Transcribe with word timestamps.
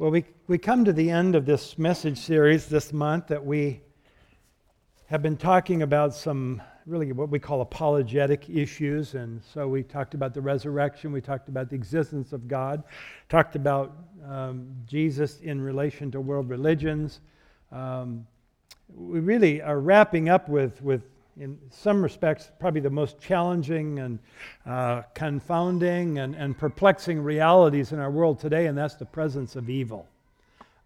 Well, 0.00 0.12
we, 0.12 0.26
we 0.46 0.58
come 0.58 0.84
to 0.84 0.92
the 0.92 1.10
end 1.10 1.34
of 1.34 1.44
this 1.44 1.76
message 1.76 2.18
series 2.18 2.66
this 2.66 2.92
month 2.92 3.26
that 3.26 3.44
we 3.44 3.80
have 5.06 5.22
been 5.22 5.36
talking 5.36 5.82
about 5.82 6.14
some 6.14 6.62
really 6.86 7.10
what 7.10 7.30
we 7.30 7.40
call 7.40 7.62
apologetic 7.62 8.48
issues. 8.48 9.16
And 9.16 9.42
so 9.42 9.66
we 9.66 9.82
talked 9.82 10.14
about 10.14 10.34
the 10.34 10.40
resurrection, 10.40 11.10
we 11.10 11.20
talked 11.20 11.48
about 11.48 11.68
the 11.68 11.74
existence 11.74 12.32
of 12.32 12.46
God, 12.46 12.84
talked 13.28 13.56
about 13.56 13.96
um, 14.24 14.68
Jesus 14.86 15.40
in 15.40 15.60
relation 15.60 16.12
to 16.12 16.20
world 16.20 16.48
religions. 16.48 17.18
Um, 17.72 18.24
we 18.94 19.18
really 19.18 19.60
are 19.60 19.80
wrapping 19.80 20.28
up 20.28 20.48
with, 20.48 20.80
with 20.80 21.02
in 21.40 21.58
some 21.70 22.02
respects, 22.02 22.50
probably 22.58 22.80
the 22.80 22.90
most 22.90 23.20
challenging 23.20 24.00
and 24.00 24.18
uh, 24.66 25.02
confounding 25.14 26.18
and, 26.18 26.34
and 26.34 26.58
perplexing 26.58 27.22
realities 27.22 27.92
in 27.92 28.00
our 28.00 28.10
world 28.10 28.40
today, 28.40 28.66
and 28.66 28.76
that's 28.76 28.94
the 28.94 29.06
presence 29.06 29.54
of 29.54 29.70
evil. 29.70 30.06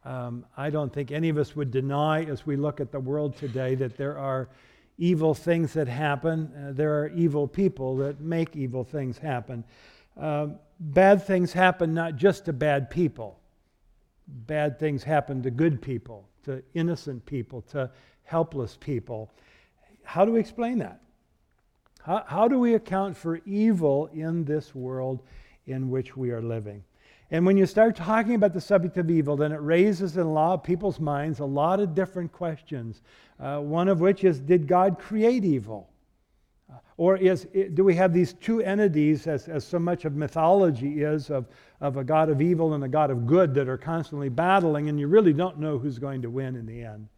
Um, 0.05 0.45
I 0.57 0.69
don't 0.71 0.93
think 0.93 1.11
any 1.11 1.29
of 1.29 1.39
us 1.39 1.57
would 1.57 1.71
deny, 1.71 2.25
as 2.25 2.45
we 2.45 2.57
look 2.57 2.81
at 2.81 2.91
the 2.93 3.01
world 3.01 3.37
today, 3.37 3.75
that 3.77 3.97
there 3.97 4.19
are 4.19 4.49
evil 4.99 5.33
things 5.33 5.73
that 5.73 5.89
happen. 5.89 6.53
Uh, 6.55 6.73
there 6.73 7.01
are 7.01 7.09
evil 7.09 7.49
people 7.49 7.97
that 7.97 8.21
make 8.21 8.55
evil 8.55 8.85
things 8.85 9.17
happen. 9.19 9.65
Uh, 10.21 10.49
bad 10.79 11.23
things 11.23 11.53
happen 11.53 11.95
not 11.95 12.17
just 12.17 12.45
to 12.45 12.53
bad 12.53 12.91
people, 12.91 13.39
bad 14.27 14.79
things 14.79 15.03
happen 15.03 15.43
to 15.43 15.51
good 15.51 15.81
people, 15.81 16.29
to 16.45 16.63
innocent 16.75 17.25
people, 17.25 17.63
to 17.63 17.91
helpless 18.25 18.77
people. 18.79 19.31
How 20.05 20.25
do 20.25 20.33
we 20.33 20.41
explain 20.41 20.79
that? 20.79 21.01
How, 22.03 22.25
how 22.27 22.49
do 22.49 22.59
we 22.59 22.75
account 22.75 23.17
for 23.17 23.41
evil 23.47 24.09
in 24.13 24.45
this 24.45 24.75
world 24.75 25.23
in 25.67 25.91
which 25.91 26.17
we 26.17 26.31
are 26.31 26.43
living? 26.43 26.83
And 27.31 27.47
when 27.47 27.57
you 27.57 27.65
start 27.65 27.97
talking 27.97 28.35
about 28.35 28.53
the 28.53 28.61
subject 28.61 28.99
of 28.99 29.11
evil, 29.11 29.37
then 29.37 29.53
it 29.53 29.61
raises 29.63 30.19
in 30.19 30.27
a 30.27 30.31
lot 30.31 30.53
of 30.53 30.63
people's 30.63 31.01
minds 31.01 31.39
a 31.39 31.45
lot 31.47 31.81
of 31.81 31.95
different 31.95 32.31
questions. 32.31 33.01
Uh, 33.41 33.59
one 33.59 33.89
of 33.89 34.01
which 34.01 34.23
is 34.23 34.39
Did 34.39 34.67
God 34.67 34.99
create 34.99 35.43
evil? 35.43 35.89
Uh, 36.71 36.77
or 36.99 37.17
is, 37.17 37.47
do 37.73 37.85
we 37.85 37.95
have 37.95 38.13
these 38.13 38.35
two 38.35 38.61
entities, 38.61 39.27
as, 39.27 39.49
as 39.49 39.65
so 39.65 39.79
much 39.79 40.05
of 40.05 40.15
mythology 40.15 41.03
is, 41.03 41.31
of, 41.31 41.47
of 41.81 41.97
a 41.97 42.05
God 42.05 42.29
of 42.29 42.43
evil 42.43 42.75
and 42.75 42.85
a 42.85 42.89
God 42.89 43.11
of 43.11 43.27
good 43.27 43.55
that 43.55 43.67
are 43.67 43.79
constantly 43.79 44.29
battling, 44.29 44.91
and 44.91 45.01
you 45.01 45.07
really 45.07 45.33
don't 45.33 45.59
know 45.59 45.79
who's 45.79 45.99
going 45.99 46.21
to 46.21 46.29
win 46.29 46.55
in 46.55 46.67
the 46.67 46.85
end? 46.85 47.09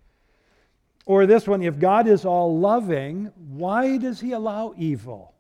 Or 1.07 1.27
this 1.27 1.47
one, 1.47 1.63
if 1.63 1.79
God 1.79 2.07
is 2.09 2.25
all 2.25 2.59
loving, 2.59 3.31
why 3.37 3.99
does 3.99 4.21
he 4.21 4.33
allow 4.33 4.75
evil? 4.77 5.35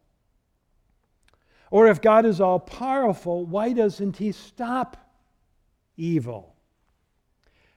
Or 1.70 1.88
if 1.88 2.00
God 2.00 2.26
is 2.26 2.40
all 2.40 2.60
powerful, 2.60 3.44
why 3.46 3.72
doesn't 3.72 4.18
he 4.18 4.32
stop 4.32 4.96
evil? 5.96 6.54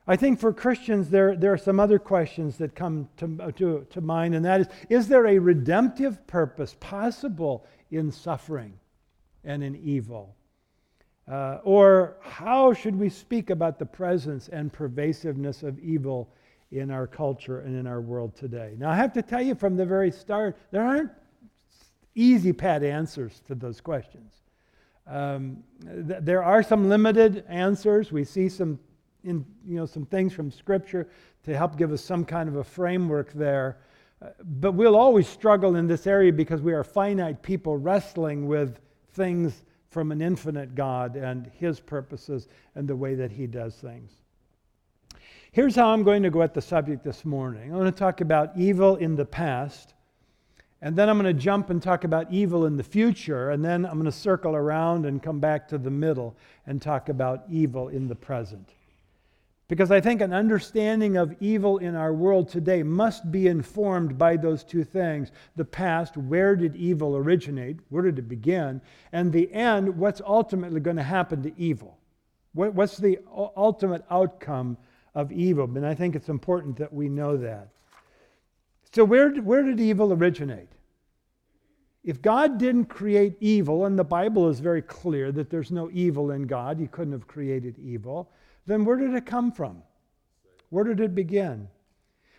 I 0.05 0.15
think 0.15 0.39
for 0.39 0.53
Christians, 0.53 1.09
there, 1.09 1.35
there 1.35 1.51
are 1.51 1.57
some 1.57 1.79
other 1.79 1.99
questions 1.99 2.57
that 2.57 2.75
come 2.75 3.09
to, 3.17 3.51
to, 3.53 3.87
to 3.89 4.01
mind, 4.01 4.35
and 4.35 4.45
that 4.45 4.61
is 4.61 4.67
Is 4.89 5.07
there 5.07 5.27
a 5.27 5.37
redemptive 5.37 6.25
purpose 6.27 6.75
possible 6.79 7.65
in 7.91 8.11
suffering 8.11 8.73
and 9.43 9.63
in 9.63 9.75
evil? 9.75 10.35
Uh, 11.29 11.59
or 11.63 12.17
how 12.21 12.71
should 12.71 12.95
we 12.95 13.09
speak 13.09 13.49
about 13.49 13.79
the 13.79 13.85
presence 13.85 14.47
and 14.47 14.71
pervasiveness 14.71 15.61
of 15.61 15.77
evil 15.79 16.29
in 16.71 16.91
our 16.91 17.07
culture 17.07 17.61
and 17.61 17.75
in 17.75 17.87
our 17.87 18.01
world 18.01 18.35
today. 18.35 18.75
Now, 18.77 18.89
I 18.89 18.95
have 18.95 19.13
to 19.13 19.21
tell 19.21 19.41
you 19.41 19.55
from 19.55 19.77
the 19.77 19.85
very 19.85 20.11
start, 20.11 20.57
there 20.71 20.83
aren't 20.83 21.11
easy, 22.15 22.51
pat 22.51 22.83
answers 22.83 23.41
to 23.47 23.55
those 23.55 23.79
questions. 23.79 24.33
Um, 25.05 25.63
th- 25.83 26.19
there 26.21 26.43
are 26.43 26.61
some 26.61 26.89
limited 26.89 27.45
answers. 27.47 28.11
We 28.11 28.25
see 28.25 28.49
some, 28.49 28.79
in, 29.23 29.45
you 29.65 29.77
know, 29.77 29.85
some 29.85 30.05
things 30.05 30.33
from 30.33 30.51
Scripture 30.51 31.07
to 31.43 31.55
help 31.55 31.77
give 31.77 31.93
us 31.93 32.01
some 32.01 32.25
kind 32.25 32.49
of 32.49 32.57
a 32.57 32.63
framework 32.63 33.31
there. 33.31 33.77
Uh, 34.21 34.29
but 34.43 34.73
we'll 34.73 34.97
always 34.97 35.27
struggle 35.27 35.75
in 35.75 35.87
this 35.87 36.07
area 36.07 36.33
because 36.33 36.61
we 36.61 36.73
are 36.73 36.83
finite 36.83 37.41
people 37.41 37.77
wrestling 37.77 38.47
with 38.47 38.79
things 39.13 39.63
from 39.89 40.11
an 40.11 40.21
infinite 40.21 40.75
God 40.75 41.15
and 41.15 41.49
His 41.53 41.79
purposes 41.79 42.49
and 42.75 42.87
the 42.87 42.95
way 42.95 43.15
that 43.15 43.31
He 43.31 43.47
does 43.47 43.75
things. 43.75 44.11
Here's 45.57 45.75
how 45.75 45.87
I'm 45.87 46.03
going 46.03 46.21
to 46.21 46.29
go 46.29 46.43
at 46.43 46.53
the 46.53 46.61
subject 46.61 47.03
this 47.03 47.25
morning. 47.25 47.71
I'm 47.71 47.79
going 47.79 47.91
to 47.91 47.91
talk 47.91 48.21
about 48.21 48.55
evil 48.55 48.97
in 48.97 49.15
the 49.15 49.25
past, 49.25 49.95
and 50.83 50.95
then 50.95 51.09
I'm 51.09 51.19
going 51.19 51.35
to 51.35 51.41
jump 51.41 51.71
and 51.71 51.81
talk 51.81 52.03
about 52.03 52.31
evil 52.31 52.67
in 52.67 52.77
the 52.77 52.83
future, 52.83 53.49
and 53.49 53.65
then 53.65 53.83
I'm 53.83 53.93
going 53.93 54.05
to 54.05 54.11
circle 54.11 54.55
around 54.55 55.07
and 55.07 55.19
come 55.19 55.39
back 55.39 55.67
to 55.69 55.79
the 55.79 55.89
middle 55.89 56.37
and 56.67 56.79
talk 56.79 57.09
about 57.09 57.43
evil 57.49 57.87
in 57.87 58.07
the 58.07 58.13
present. 58.13 58.69
Because 59.67 59.89
I 59.89 59.99
think 59.99 60.21
an 60.21 60.31
understanding 60.31 61.17
of 61.17 61.35
evil 61.39 61.79
in 61.79 61.95
our 61.95 62.13
world 62.13 62.49
today 62.49 62.83
must 62.83 63.31
be 63.31 63.47
informed 63.47 64.15
by 64.15 64.37
those 64.37 64.63
two 64.63 64.83
things 64.83 65.31
the 65.55 65.65
past, 65.65 66.17
where 66.17 66.55
did 66.55 66.75
evil 66.75 67.17
originate? 67.17 67.79
Where 67.89 68.03
did 68.03 68.19
it 68.19 68.29
begin? 68.29 68.79
And 69.11 69.33
the 69.33 69.51
end, 69.51 69.97
what's 69.97 70.21
ultimately 70.23 70.81
going 70.81 70.97
to 70.97 71.01
happen 71.01 71.41
to 71.41 71.59
evil? 71.59 71.97
What's 72.53 72.97
the 72.97 73.17
ultimate 73.55 74.05
outcome 74.11 74.77
of 75.17 75.31
evil. 75.31 75.65
And 75.75 75.85
I 75.85 75.95
think 75.95 76.15
it's 76.15 76.29
important 76.29 76.77
that 76.77 76.93
we 76.93 77.09
know 77.09 77.37
that. 77.37 77.69
So, 78.93 79.03
where, 79.03 79.31
where 79.31 79.63
did 79.63 79.79
evil 79.79 80.13
originate? 80.13 80.69
If 82.03 82.21
God 82.21 82.59
didn't 82.59 82.85
create 82.85 83.35
evil, 83.39 83.87
and 83.87 83.97
the 83.97 84.03
Bible 84.03 84.47
is 84.47 84.59
very 84.59 84.83
clear 84.83 85.31
that 85.31 85.49
there's 85.49 85.71
no 85.71 85.89
evil 85.91 86.31
in 86.31 86.43
God, 86.43 86.77
He 86.79 86.85
couldn't 86.85 87.13
have 87.13 87.27
created 87.27 87.79
evil, 87.79 88.29
then 88.67 88.85
where 88.85 88.95
did 88.95 89.15
it 89.15 89.25
come 89.25 89.51
from? 89.51 89.81
Where 90.69 90.83
did 90.83 90.99
it 90.99 91.15
begin? 91.15 91.67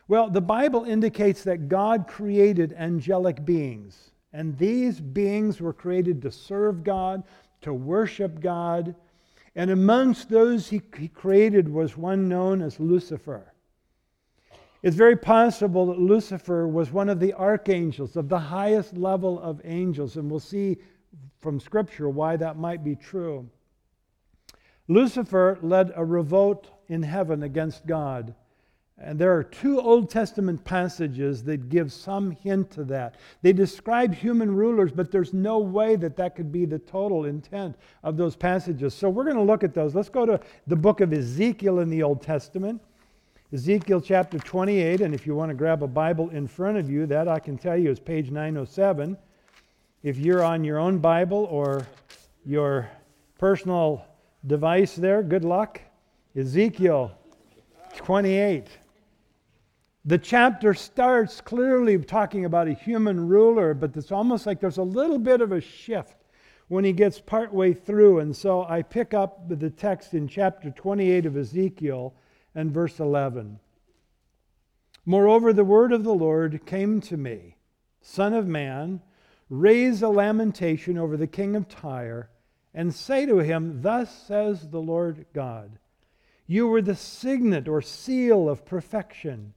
Well, 0.07 0.31
the 0.31 0.41
Bible 0.41 0.85
indicates 0.85 1.43
that 1.45 1.69
God 1.69 2.07
created 2.07 2.75
angelic 2.79 3.45
beings, 3.45 4.13
and 4.33 4.57
these 4.57 5.01
beings 5.01 5.61
were 5.61 5.73
created 5.73 6.23
to 6.23 6.31
serve 6.31 6.85
God, 6.85 7.25
to 7.63 7.75
worship 7.75 8.41
God, 8.41 8.95
and 9.59 9.73
amongst 9.73 10.29
those 10.29 10.69
he, 10.69 10.81
he 10.97 11.09
created 11.09 11.69
was 11.69 11.97
one 11.97 12.29
known 12.29 12.63
as 12.63 12.79
Lucifer. 12.79 13.53
It's 14.85 14.95
very 14.95 15.17
possible 15.17 15.87
that 15.87 15.99
Lucifer 15.99 16.69
was 16.69 16.93
one 16.93 17.09
of 17.09 17.19
the 17.19 17.35
archangels, 17.35 18.15
of 18.15 18.29
the 18.29 18.39
highest 18.39 18.97
level 18.97 19.41
of 19.41 19.61
angels, 19.65 20.17
and 20.17 20.31
we'll 20.31 20.39
see 20.39 20.77
from 21.41 21.59
Scripture 21.59 22.09
why 22.09 22.37
that 22.37 22.57
might 22.57 22.85
be 22.85 22.95
true. 22.95 23.51
Lucifer 24.87 25.59
led 25.61 25.91
a 25.97 26.05
revolt 26.05 26.71
in 26.87 27.03
heaven 27.03 27.43
against 27.43 27.85
God. 27.85 28.37
And 29.01 29.17
there 29.17 29.37
are 29.37 29.45
two 29.45 29.81
Old 29.81 30.11
Testament 30.11 30.65
passages 30.65 31.45
that 31.45 31.69
give 31.69 31.93
some 31.93 32.33
hint 32.33 32.71
to 32.73 32.85
that. 32.85 33.15
They 33.43 33.53
describe 33.53 34.13
human 34.13 34.53
rulers, 34.55 34.91
but 34.91 35.13
there's 35.13 35.33
no 35.33 35.59
way 35.59 35.95
that 35.97 36.17
that 36.17 36.35
could 36.35 36.51
be 36.51 36.65
the 36.65 36.81
total 36.81 37.25
intent 37.27 37.77
of 38.03 38.17
those 38.17 38.35
passages. 38.35 38.95
So 38.95 39.09
we're 39.09 39.25
going 39.25 39.37
to 39.37 39.43
look 39.43 39.63
at 39.63 39.73
those. 39.73 39.95
Let's 39.95 40.09
go 40.09 40.27
to 40.27 40.41
the 40.67 40.75
book 40.75 41.01
of 41.01 41.13
Ezekiel 41.13 41.79
in 41.79 41.91
the 41.91 42.03
Old 42.03 42.23
Testament. 42.23 42.83
Ezekiel 43.53 44.01
chapter 44.01 44.39
28, 44.39 45.01
and 45.01 45.15
if 45.15 45.27
you 45.27 45.35
want 45.35 45.51
to 45.51 45.55
grab 45.55 45.83
a 45.83 45.87
Bible 45.87 46.29
in 46.31 46.47
front 46.49 46.77
of 46.77 46.91
you, 46.91 47.07
that 47.07 47.29
I 47.29 47.39
can 47.39 47.57
tell 47.57 47.79
you 47.79 47.91
is 47.91 48.01
page 48.01 48.31
907. 48.31 49.17
If 50.03 50.19
you're 50.19 50.43
on 50.43 50.65
your 50.65 50.79
own 50.79 50.99
Bible 50.99 51.47
or 51.51 51.87
your 52.45 52.91
personal 53.39 54.05
device 54.47 54.97
there, 54.97 55.23
good 55.23 55.45
luck. 55.45 55.81
Ezekiel 56.37 57.13
28. 57.97 58.67
The 60.09 60.17
chapter 60.17 60.73
starts 60.73 61.43
clearly 61.43 61.99
talking 61.99 62.47
about 62.47 62.67
a 62.67 62.73
human 62.73 63.29
ruler, 63.29 63.75
but 63.75 63.95
it's 63.95 64.11
almost 64.11 64.47
like 64.47 64.59
there's 64.59 64.79
a 64.79 64.83
little 64.83 65.19
bit 65.19 65.43
of 65.43 65.53
a 65.53 65.61
shift 65.61 66.17
when 66.69 66.83
he 66.83 66.95
gets 66.95 67.21
partway 67.21 67.75
through. 67.75 68.21
And 68.21 68.35
so 68.35 68.65
I 68.65 68.81
pick 68.81 69.13
up 69.13 69.51
the 69.51 69.69
text 69.69 70.15
in 70.15 70.27
chapter 70.27 70.71
28 70.71 71.27
of 71.27 71.37
Ezekiel 71.37 72.15
and 72.55 72.73
verse 72.73 72.99
11. 72.99 73.61
Moreover, 75.05 75.53
the 75.53 75.63
word 75.63 75.93
of 75.93 76.05
the 76.05 76.15
Lord 76.15 76.65
came 76.65 77.03
to 77.03 77.19
me 77.19 77.57
Son 78.01 78.33
of 78.33 78.47
man, 78.47 79.03
raise 79.51 80.01
a 80.01 80.09
lamentation 80.09 80.97
over 80.97 81.19
the 81.19 81.27
king 81.27 81.55
of 81.55 81.69
Tyre, 81.69 82.31
and 82.73 82.95
say 82.95 83.27
to 83.27 83.41
him, 83.41 83.83
Thus 83.83 84.11
says 84.27 84.71
the 84.71 84.81
Lord 84.81 85.27
God, 85.35 85.79
You 86.47 86.67
were 86.67 86.81
the 86.81 86.97
signet 86.97 87.69
or 87.69 87.83
seal 87.83 88.49
of 88.49 88.65
perfection 88.65 89.53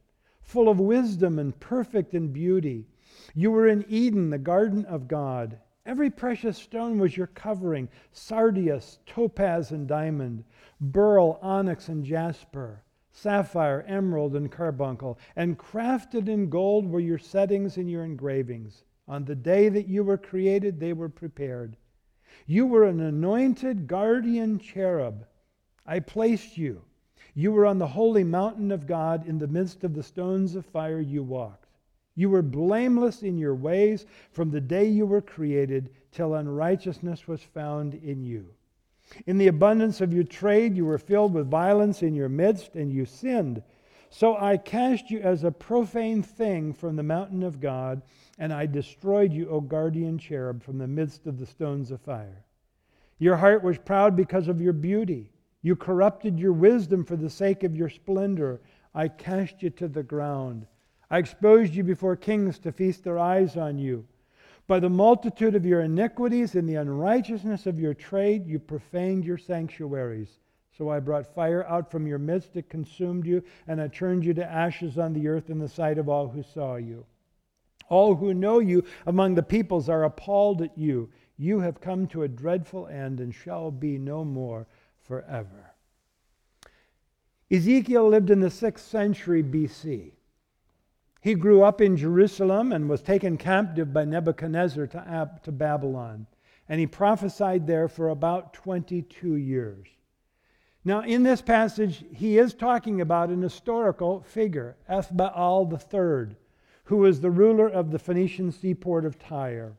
full 0.52 0.68
of 0.68 0.78
wisdom 0.78 1.38
and 1.38 1.58
perfect 1.58 2.12
in 2.12 2.30
beauty. 2.30 2.86
You 3.34 3.50
were 3.50 3.66
in 3.68 3.86
Eden, 3.88 4.28
the 4.28 4.36
garden 4.36 4.84
of 4.84 5.08
God. 5.08 5.58
Every 5.86 6.10
precious 6.10 6.58
stone 6.58 6.98
was 6.98 7.16
your 7.16 7.28
covering 7.28 7.88
sardius, 8.12 8.98
topaz, 9.06 9.72
and 9.72 9.88
diamond, 9.88 10.44
beryl, 10.78 11.38
onyx, 11.40 11.88
and 11.88 12.04
jasper, 12.04 12.82
sapphire, 13.12 13.82
emerald, 13.88 14.36
and 14.36 14.52
carbuncle. 14.52 15.18
And 15.36 15.58
crafted 15.58 16.28
in 16.28 16.50
gold 16.50 16.86
were 16.86 17.00
your 17.00 17.18
settings 17.18 17.78
and 17.78 17.90
your 17.90 18.04
engravings. 18.04 18.84
On 19.08 19.24
the 19.24 19.34
day 19.34 19.70
that 19.70 19.88
you 19.88 20.04
were 20.04 20.18
created, 20.18 20.78
they 20.78 20.92
were 20.92 21.08
prepared. 21.08 21.78
You 22.46 22.66
were 22.66 22.84
an 22.84 23.00
anointed 23.00 23.86
guardian 23.86 24.58
cherub 24.58 25.24
I 25.86 25.98
placed 26.00 26.58
you. 26.58 26.82
You 27.34 27.52
were 27.52 27.66
on 27.66 27.78
the 27.78 27.86
holy 27.86 28.24
mountain 28.24 28.70
of 28.70 28.86
God. 28.86 29.26
In 29.26 29.38
the 29.38 29.46
midst 29.46 29.84
of 29.84 29.94
the 29.94 30.02
stones 30.02 30.54
of 30.54 30.66
fire, 30.66 31.00
you 31.00 31.22
walked. 31.22 31.68
You 32.14 32.28
were 32.28 32.42
blameless 32.42 33.22
in 33.22 33.38
your 33.38 33.54
ways 33.54 34.04
from 34.32 34.50
the 34.50 34.60
day 34.60 34.86
you 34.86 35.06
were 35.06 35.22
created 35.22 35.90
till 36.10 36.34
unrighteousness 36.34 37.26
was 37.26 37.42
found 37.42 37.94
in 37.94 38.22
you. 38.22 38.48
In 39.26 39.38
the 39.38 39.48
abundance 39.48 40.00
of 40.00 40.12
your 40.12 40.24
trade, 40.24 40.76
you 40.76 40.84
were 40.84 40.98
filled 40.98 41.34
with 41.34 41.50
violence 41.50 42.02
in 42.02 42.14
your 42.14 42.28
midst, 42.28 42.74
and 42.74 42.92
you 42.92 43.06
sinned. 43.06 43.62
So 44.10 44.36
I 44.36 44.58
cast 44.58 45.10
you 45.10 45.20
as 45.20 45.42
a 45.42 45.50
profane 45.50 46.22
thing 46.22 46.74
from 46.74 46.96
the 46.96 47.02
mountain 47.02 47.42
of 47.42 47.60
God, 47.60 48.02
and 48.38 48.52
I 48.52 48.66
destroyed 48.66 49.32
you, 49.32 49.48
O 49.48 49.60
guardian 49.60 50.18
cherub, 50.18 50.62
from 50.62 50.78
the 50.78 50.86
midst 50.86 51.26
of 51.26 51.38
the 51.38 51.46
stones 51.46 51.90
of 51.90 52.00
fire. 52.02 52.44
Your 53.18 53.36
heart 53.36 53.62
was 53.62 53.78
proud 53.78 54.16
because 54.16 54.48
of 54.48 54.60
your 54.60 54.74
beauty. 54.74 55.30
You 55.62 55.76
corrupted 55.76 56.40
your 56.40 56.52
wisdom 56.52 57.04
for 57.04 57.16
the 57.16 57.30
sake 57.30 57.62
of 57.62 57.76
your 57.76 57.88
splendor. 57.88 58.60
I 58.94 59.08
cast 59.08 59.62
you 59.62 59.70
to 59.70 59.88
the 59.88 60.02
ground. 60.02 60.66
I 61.08 61.18
exposed 61.18 61.74
you 61.74 61.84
before 61.84 62.16
kings 62.16 62.58
to 62.60 62.72
feast 62.72 63.04
their 63.04 63.18
eyes 63.18 63.56
on 63.56 63.78
you. 63.78 64.06
By 64.66 64.80
the 64.80 64.90
multitude 64.90 65.54
of 65.54 65.64
your 65.64 65.82
iniquities 65.82 66.54
and 66.54 66.68
the 66.68 66.76
unrighteousness 66.76 67.66
of 67.66 67.78
your 67.78 67.94
trade, 67.94 68.46
you 68.46 68.58
profaned 68.58 69.24
your 69.24 69.38
sanctuaries. 69.38 70.38
So 70.76 70.88
I 70.88 71.00
brought 71.00 71.34
fire 71.34 71.64
out 71.66 71.90
from 71.90 72.06
your 72.06 72.18
midst, 72.18 72.56
it 72.56 72.70
consumed 72.70 73.26
you, 73.26 73.42
and 73.68 73.80
I 73.80 73.88
turned 73.88 74.24
you 74.24 74.34
to 74.34 74.50
ashes 74.50 74.98
on 74.98 75.12
the 75.12 75.28
earth 75.28 75.50
in 75.50 75.58
the 75.58 75.68
sight 75.68 75.98
of 75.98 76.08
all 76.08 76.28
who 76.28 76.42
saw 76.42 76.76
you. 76.76 77.04
All 77.88 78.14
who 78.14 78.32
know 78.32 78.58
you 78.58 78.84
among 79.06 79.34
the 79.34 79.42
peoples 79.42 79.88
are 79.88 80.04
appalled 80.04 80.62
at 80.62 80.76
you. 80.78 81.10
You 81.36 81.60
have 81.60 81.80
come 81.80 82.06
to 82.08 82.22
a 82.22 82.28
dreadful 82.28 82.86
end 82.86 83.20
and 83.20 83.34
shall 83.34 83.70
be 83.70 83.98
no 83.98 84.24
more 84.24 84.66
forever. 85.02 85.74
Ezekiel 87.50 88.08
lived 88.08 88.30
in 88.30 88.40
the 88.40 88.48
6th 88.48 88.78
century 88.78 89.42
BC. 89.42 90.12
He 91.20 91.34
grew 91.34 91.62
up 91.62 91.80
in 91.80 91.96
Jerusalem 91.96 92.72
and 92.72 92.88
was 92.88 93.02
taken 93.02 93.36
captive 93.36 93.92
by 93.92 94.04
Nebuchadnezzar 94.04 94.86
to, 94.88 94.98
Ab- 95.06 95.42
to 95.44 95.52
Babylon. 95.52 96.26
And 96.68 96.80
he 96.80 96.86
prophesied 96.86 97.66
there 97.66 97.88
for 97.88 98.08
about 98.08 98.54
22 98.54 99.36
years. 99.36 99.88
Now, 100.84 101.02
in 101.02 101.22
this 101.22 101.40
passage, 101.40 102.04
he 102.12 102.38
is 102.38 102.54
talking 102.54 103.00
about 103.00 103.28
an 103.28 103.42
historical 103.42 104.22
figure, 104.22 104.76
Ethbaal 104.90 105.70
III, 105.70 106.36
who 106.84 106.96
was 106.96 107.20
the 107.20 107.30
ruler 107.30 107.68
of 107.68 107.90
the 107.90 108.00
Phoenician 108.00 108.50
seaport 108.50 109.04
of 109.04 109.18
Tyre. 109.18 109.76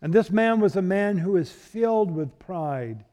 And 0.00 0.12
this 0.12 0.30
man 0.30 0.58
was 0.58 0.74
a 0.74 0.82
man 0.82 1.18
who 1.18 1.36
is 1.36 1.52
filled 1.52 2.10
with 2.10 2.38
pride. 2.38 3.04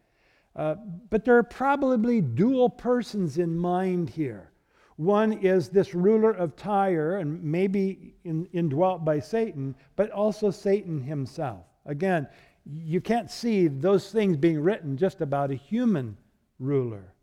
Uh, 0.55 0.75
but 1.09 1.23
there 1.23 1.37
are 1.37 1.43
probably 1.43 2.21
dual 2.21 2.69
persons 2.69 3.37
in 3.37 3.57
mind 3.57 4.09
here. 4.09 4.51
One 4.97 5.33
is 5.33 5.69
this 5.69 5.95
ruler 5.95 6.31
of 6.31 6.57
Tyre, 6.57 7.17
and 7.17 7.41
maybe 7.41 8.15
in, 8.25 8.45
indwelt 8.47 9.05
by 9.05 9.19
Satan, 9.19 9.75
but 9.95 10.11
also 10.11 10.51
Satan 10.51 11.01
himself. 11.01 11.65
Again, 11.85 12.27
you 12.65 12.99
can't 12.99 13.31
see 13.31 13.67
those 13.67 14.11
things 14.11 14.35
being 14.35 14.59
written 14.59 14.97
just 14.97 15.21
about 15.21 15.51
a 15.51 15.55
human 15.55 16.17
ruler. 16.59 17.13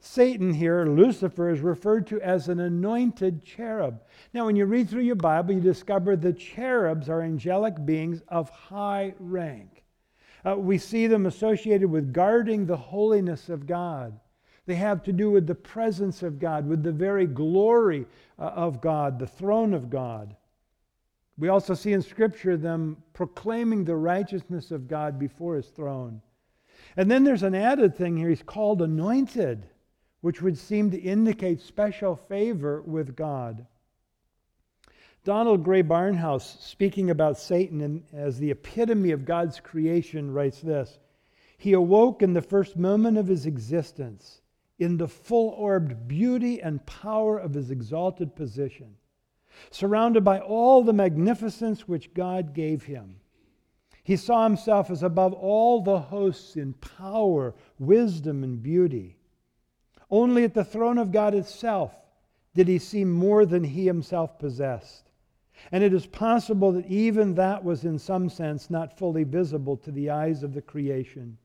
Satan 0.00 0.52
here, 0.52 0.84
Lucifer, 0.84 1.50
is 1.50 1.60
referred 1.60 2.08
to 2.08 2.20
as 2.20 2.48
an 2.48 2.58
anointed 2.58 3.44
cherub. 3.44 4.02
Now, 4.34 4.46
when 4.46 4.56
you 4.56 4.66
read 4.66 4.90
through 4.90 5.02
your 5.02 5.14
Bible, 5.14 5.54
you 5.54 5.60
discover 5.60 6.16
the 6.16 6.32
cherubs 6.32 7.08
are 7.08 7.22
angelic 7.22 7.86
beings 7.86 8.20
of 8.26 8.50
high 8.50 9.14
rank. 9.20 9.81
Uh, 10.44 10.56
we 10.56 10.78
see 10.78 11.06
them 11.06 11.26
associated 11.26 11.90
with 11.90 12.12
guarding 12.12 12.66
the 12.66 12.76
holiness 12.76 13.48
of 13.48 13.66
God. 13.66 14.18
They 14.66 14.74
have 14.76 15.02
to 15.04 15.12
do 15.12 15.30
with 15.30 15.46
the 15.46 15.54
presence 15.54 16.22
of 16.22 16.38
God, 16.38 16.66
with 16.66 16.82
the 16.82 16.92
very 16.92 17.26
glory 17.26 18.06
uh, 18.38 18.42
of 18.42 18.80
God, 18.80 19.18
the 19.18 19.26
throne 19.26 19.74
of 19.74 19.90
God. 19.90 20.36
We 21.38 21.48
also 21.48 21.74
see 21.74 21.92
in 21.92 22.02
Scripture 22.02 22.56
them 22.56 23.02
proclaiming 23.12 23.84
the 23.84 23.96
righteousness 23.96 24.70
of 24.70 24.88
God 24.88 25.18
before 25.18 25.56
his 25.56 25.68
throne. 25.68 26.20
And 26.96 27.10
then 27.10 27.24
there's 27.24 27.42
an 27.42 27.54
added 27.54 27.96
thing 27.96 28.16
here. 28.16 28.28
He's 28.28 28.42
called 28.42 28.82
anointed, 28.82 29.66
which 30.20 30.42
would 30.42 30.58
seem 30.58 30.90
to 30.90 31.00
indicate 31.00 31.60
special 31.60 32.16
favor 32.16 32.82
with 32.82 33.16
God. 33.16 33.66
Donald 35.24 35.62
Grey 35.62 35.84
Barnhouse, 35.84 36.60
speaking 36.60 37.10
about 37.10 37.38
Satan 37.38 38.02
as 38.12 38.38
the 38.38 38.50
epitome 38.50 39.12
of 39.12 39.24
God's 39.24 39.60
creation, 39.60 40.32
writes 40.32 40.60
this 40.60 40.98
He 41.56 41.74
awoke 41.74 42.22
in 42.22 42.32
the 42.32 42.42
first 42.42 42.76
moment 42.76 43.16
of 43.16 43.28
his 43.28 43.46
existence 43.46 44.40
in 44.80 44.96
the 44.96 45.06
full 45.06 45.50
orbed 45.50 46.08
beauty 46.08 46.60
and 46.60 46.84
power 46.86 47.38
of 47.38 47.54
his 47.54 47.70
exalted 47.70 48.34
position, 48.34 48.96
surrounded 49.70 50.24
by 50.24 50.40
all 50.40 50.82
the 50.82 50.92
magnificence 50.92 51.86
which 51.86 52.14
God 52.14 52.52
gave 52.52 52.82
him. 52.82 53.20
He 54.02 54.16
saw 54.16 54.42
himself 54.42 54.90
as 54.90 55.04
above 55.04 55.34
all 55.34 55.82
the 55.82 56.00
hosts 56.00 56.56
in 56.56 56.72
power, 56.72 57.54
wisdom, 57.78 58.42
and 58.42 58.60
beauty. 58.60 59.18
Only 60.10 60.42
at 60.42 60.54
the 60.54 60.64
throne 60.64 60.98
of 60.98 61.12
God 61.12 61.32
itself 61.32 61.94
did 62.56 62.66
he 62.66 62.80
see 62.80 63.04
more 63.04 63.46
than 63.46 63.62
he 63.62 63.86
himself 63.86 64.36
possessed. 64.40 65.11
And 65.70 65.84
it 65.84 65.94
is 65.94 66.06
possible 66.06 66.72
that 66.72 66.86
even 66.86 67.34
that 67.34 67.62
was, 67.62 67.84
in 67.84 67.98
some 67.98 68.28
sense, 68.28 68.68
not 68.70 68.98
fully 68.98 69.24
visible 69.24 69.76
to 69.78 69.92
the 69.92 70.10
eyes 70.10 70.42
of 70.42 70.54
the 70.54 70.62
creation. 70.62 71.38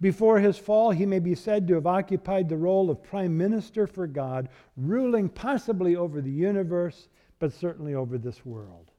Before 0.00 0.40
his 0.40 0.56
fall, 0.56 0.90
he 0.90 1.04
may 1.04 1.18
be 1.18 1.34
said 1.34 1.68
to 1.68 1.74
have 1.74 1.86
occupied 1.86 2.48
the 2.48 2.56
role 2.56 2.90
of 2.90 3.02
prime 3.02 3.36
minister 3.36 3.86
for 3.86 4.06
God, 4.06 4.48
ruling 4.76 5.28
possibly 5.28 5.94
over 5.94 6.20
the 6.20 6.30
universe, 6.30 7.08
but 7.38 7.52
certainly 7.52 7.94
over 7.94 8.16
this 8.16 8.46
world. 8.46 8.90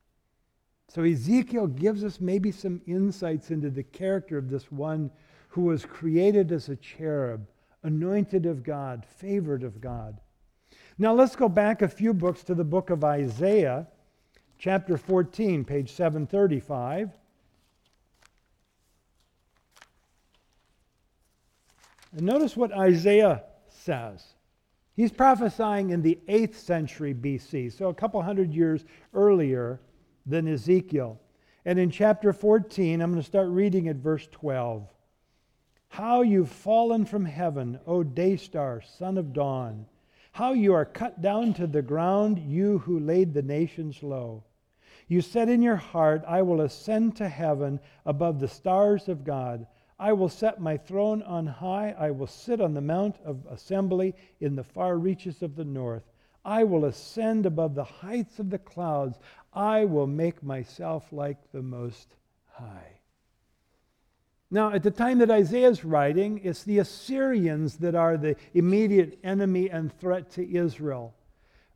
So 0.87 1.03
Ezekiel 1.03 1.67
gives 1.67 2.03
us 2.03 2.21
maybe 2.21 2.51
some 2.51 2.81
insights 2.85 3.49
into 3.49 3.69
the 3.69 3.83
character 3.83 4.37
of 4.37 4.49
this 4.49 4.71
one 4.71 5.09
who 5.49 5.61
was 5.63 5.85
created 5.85 6.51
as 6.51 6.69
a 6.69 6.75
cherub, 6.75 7.47
anointed 7.83 8.45
of 8.45 8.63
God, 8.63 9.05
favored 9.05 9.63
of 9.63 9.81
God. 9.81 10.19
Now 10.97 11.13
let's 11.13 11.35
go 11.35 11.49
back 11.49 11.81
a 11.81 11.87
few 11.87 12.13
books 12.13 12.43
to 12.43 12.55
the 12.55 12.63
book 12.63 12.89
of 12.89 13.03
Isaiah, 13.03 13.87
chapter 14.65 14.97
14, 14.97 15.63
page 15.63 15.91
735. 15.91 17.11
And 22.13 22.21
notice 22.23 22.57
what 22.57 22.71
Isaiah 22.71 23.43
says. 23.67 24.25
He's 24.95 25.11
prophesying 25.11 25.91
in 25.91 26.01
the 26.01 26.17
8th 26.27 26.55
century 26.55 27.13
BC, 27.13 27.77
so 27.77 27.89
a 27.89 27.93
couple 27.93 28.19
hundred 28.23 28.55
years 28.55 28.85
earlier 29.13 29.81
than 30.25 30.47
Ezekiel. 30.47 31.21
And 31.65 31.77
in 31.77 31.91
chapter 31.91 32.33
14, 32.33 33.01
I'm 33.01 33.11
going 33.11 33.21
to 33.21 33.27
start 33.27 33.49
reading 33.49 33.87
at 33.87 33.97
verse 33.97 34.27
12. 34.31 34.91
How 35.89 36.23
you've 36.23 36.49
fallen 36.49 37.05
from 37.05 37.25
heaven, 37.25 37.79
O 37.85 38.01
day 38.01 38.35
star, 38.35 38.81
son 38.81 39.19
of 39.19 39.31
dawn. 39.31 39.85
How 40.31 40.53
you 40.53 40.73
are 40.73 40.85
cut 40.85 41.21
down 41.21 41.53
to 41.53 41.67
the 41.67 41.83
ground, 41.83 42.39
you 42.39 42.79
who 42.79 42.99
laid 42.99 43.35
the 43.35 43.43
nations 43.43 44.01
low. 44.01 44.43
You 45.07 45.21
said 45.21 45.49
in 45.49 45.61
your 45.61 45.75
heart, 45.75 46.23
I 46.27 46.41
will 46.41 46.61
ascend 46.61 47.15
to 47.17 47.29
heaven 47.29 47.79
above 48.05 48.39
the 48.39 48.47
stars 48.47 49.07
of 49.07 49.23
God. 49.23 49.67
I 49.99 50.13
will 50.13 50.29
set 50.29 50.59
my 50.59 50.77
throne 50.77 51.21
on 51.23 51.45
high. 51.45 51.95
I 51.97 52.11
will 52.11 52.27
sit 52.27 52.59
on 52.59 52.73
the 52.73 52.81
mount 52.81 53.17
of 53.23 53.45
assembly 53.49 54.15
in 54.39 54.55
the 54.55 54.63
far 54.63 54.97
reaches 54.97 55.41
of 55.41 55.55
the 55.55 55.63
north. 55.63 56.03
I 56.43 56.63
will 56.63 56.85
ascend 56.85 57.45
above 57.45 57.75
the 57.75 57.83
heights 57.83 58.39
of 58.39 58.49
the 58.49 58.59
clouds. 58.59 59.17
I 59.53 59.85
will 59.85 60.07
make 60.07 60.43
myself 60.43 61.11
like 61.11 61.51
the 61.51 61.61
Most 61.61 62.15
High. 62.45 62.99
Now, 64.51 64.71
at 64.71 64.83
the 64.83 64.91
time 64.91 65.19
that 65.19 65.31
Isaiah 65.31 65.69
is 65.69 65.83
writing, 65.83 66.39
it's 66.43 66.63
the 66.63 66.79
Assyrians 66.79 67.77
that 67.77 67.95
are 67.95 68.15
the 68.15 68.35
immediate 68.53 69.17
enemy 69.23 69.69
and 69.69 69.91
threat 69.97 70.29
to 70.31 70.55
Israel. 70.55 71.15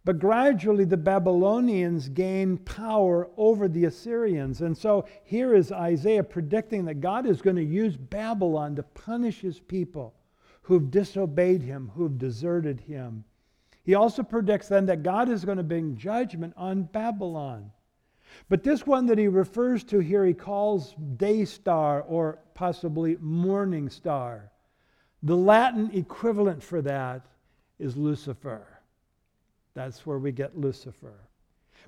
But 0.05 0.19
gradually, 0.19 0.85
the 0.85 0.97
Babylonians 0.97 2.07
gain 2.09 2.57
power 2.57 3.29
over 3.37 3.67
the 3.67 3.85
Assyrians. 3.85 4.61
And 4.61 4.77
so 4.77 5.05
here 5.23 5.53
is 5.53 5.71
Isaiah 5.71 6.23
predicting 6.23 6.85
that 6.85 7.01
God 7.01 7.25
is 7.25 7.41
going 7.41 7.57
to 7.57 7.63
use 7.63 7.97
Babylon 7.97 8.75
to 8.77 8.83
punish 8.83 9.41
his 9.41 9.59
people 9.59 10.15
who've 10.61 10.89
disobeyed 10.89 11.61
him, 11.61 11.91
who've 11.95 12.17
deserted 12.17 12.79
him. 12.79 13.25
He 13.83 13.95
also 13.95 14.23
predicts 14.23 14.67
then 14.67 14.85
that 14.85 15.03
God 15.03 15.29
is 15.29 15.43
going 15.43 15.57
to 15.57 15.63
bring 15.63 15.97
judgment 15.97 16.53
on 16.55 16.83
Babylon. 16.83 17.71
But 18.47 18.63
this 18.63 18.85
one 18.85 19.07
that 19.07 19.17
he 19.17 19.27
refers 19.27 19.83
to 19.85 19.99
here, 19.99 20.25
he 20.25 20.33
calls 20.33 20.95
day 21.17 21.43
star 21.45 22.03
or 22.03 22.39
possibly 22.53 23.17
morning 23.19 23.89
star. 23.89 24.51
The 25.23 25.35
Latin 25.35 25.91
equivalent 25.93 26.63
for 26.63 26.81
that 26.83 27.25
is 27.79 27.97
Lucifer. 27.97 28.78
That's 29.79 30.05
where 30.05 30.19
we 30.19 30.33
get 30.33 30.57
Lucifer. 30.57 31.21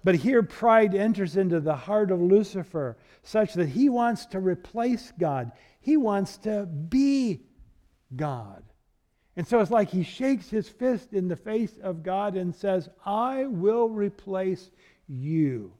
But 0.01 0.15
here, 0.15 0.43
pride 0.43 0.95
enters 0.95 1.36
into 1.36 1.60
the 1.60 1.75
heart 1.75 2.10
of 2.10 2.21
Lucifer, 2.21 2.98
such 3.21 3.53
that 3.55 3.67
he 3.67 3.89
wants 3.89 4.25
to 4.27 4.39
replace 4.39 5.12
God. 5.19 5.51
He 5.81 5.98
wants 5.98 6.38
to 6.38 6.65
be 6.65 7.41
God. 8.15 8.63
And 9.36 9.45
so 9.45 9.60
it's 9.60 9.71
like 9.71 9.89
he 9.89 10.03
shakes 10.03 10.50
his 10.50 10.69
fist 10.69 11.12
in 11.12 11.27
the 11.27 11.36
face 11.36 11.77
of 11.83 12.01
God 12.01 12.38
and 12.38 12.55
says, 12.55 12.88
I 13.05 13.43
will 13.43 13.89
replace 13.89 14.71
you. 15.10 15.74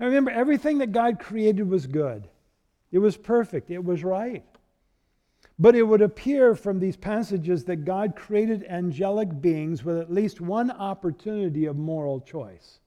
Now 0.00 0.06
remember, 0.06 0.32
everything 0.32 0.78
that 0.78 0.90
God 0.90 1.20
created 1.20 1.68
was 1.68 1.86
good, 1.86 2.28
it 2.90 2.98
was 2.98 3.16
perfect, 3.16 3.70
it 3.70 3.84
was 3.84 4.02
right. 4.02 4.44
But 5.58 5.74
it 5.74 5.82
would 5.82 6.02
appear 6.02 6.54
from 6.54 6.78
these 6.78 6.96
passages 6.96 7.64
that 7.64 7.84
God 7.84 8.14
created 8.14 8.64
angelic 8.64 9.40
beings 9.40 9.84
with 9.84 9.98
at 9.98 10.12
least 10.12 10.40
one 10.40 10.70
opportunity 10.70 11.66
of 11.66 11.76
moral 11.76 12.20
choice. 12.20 12.80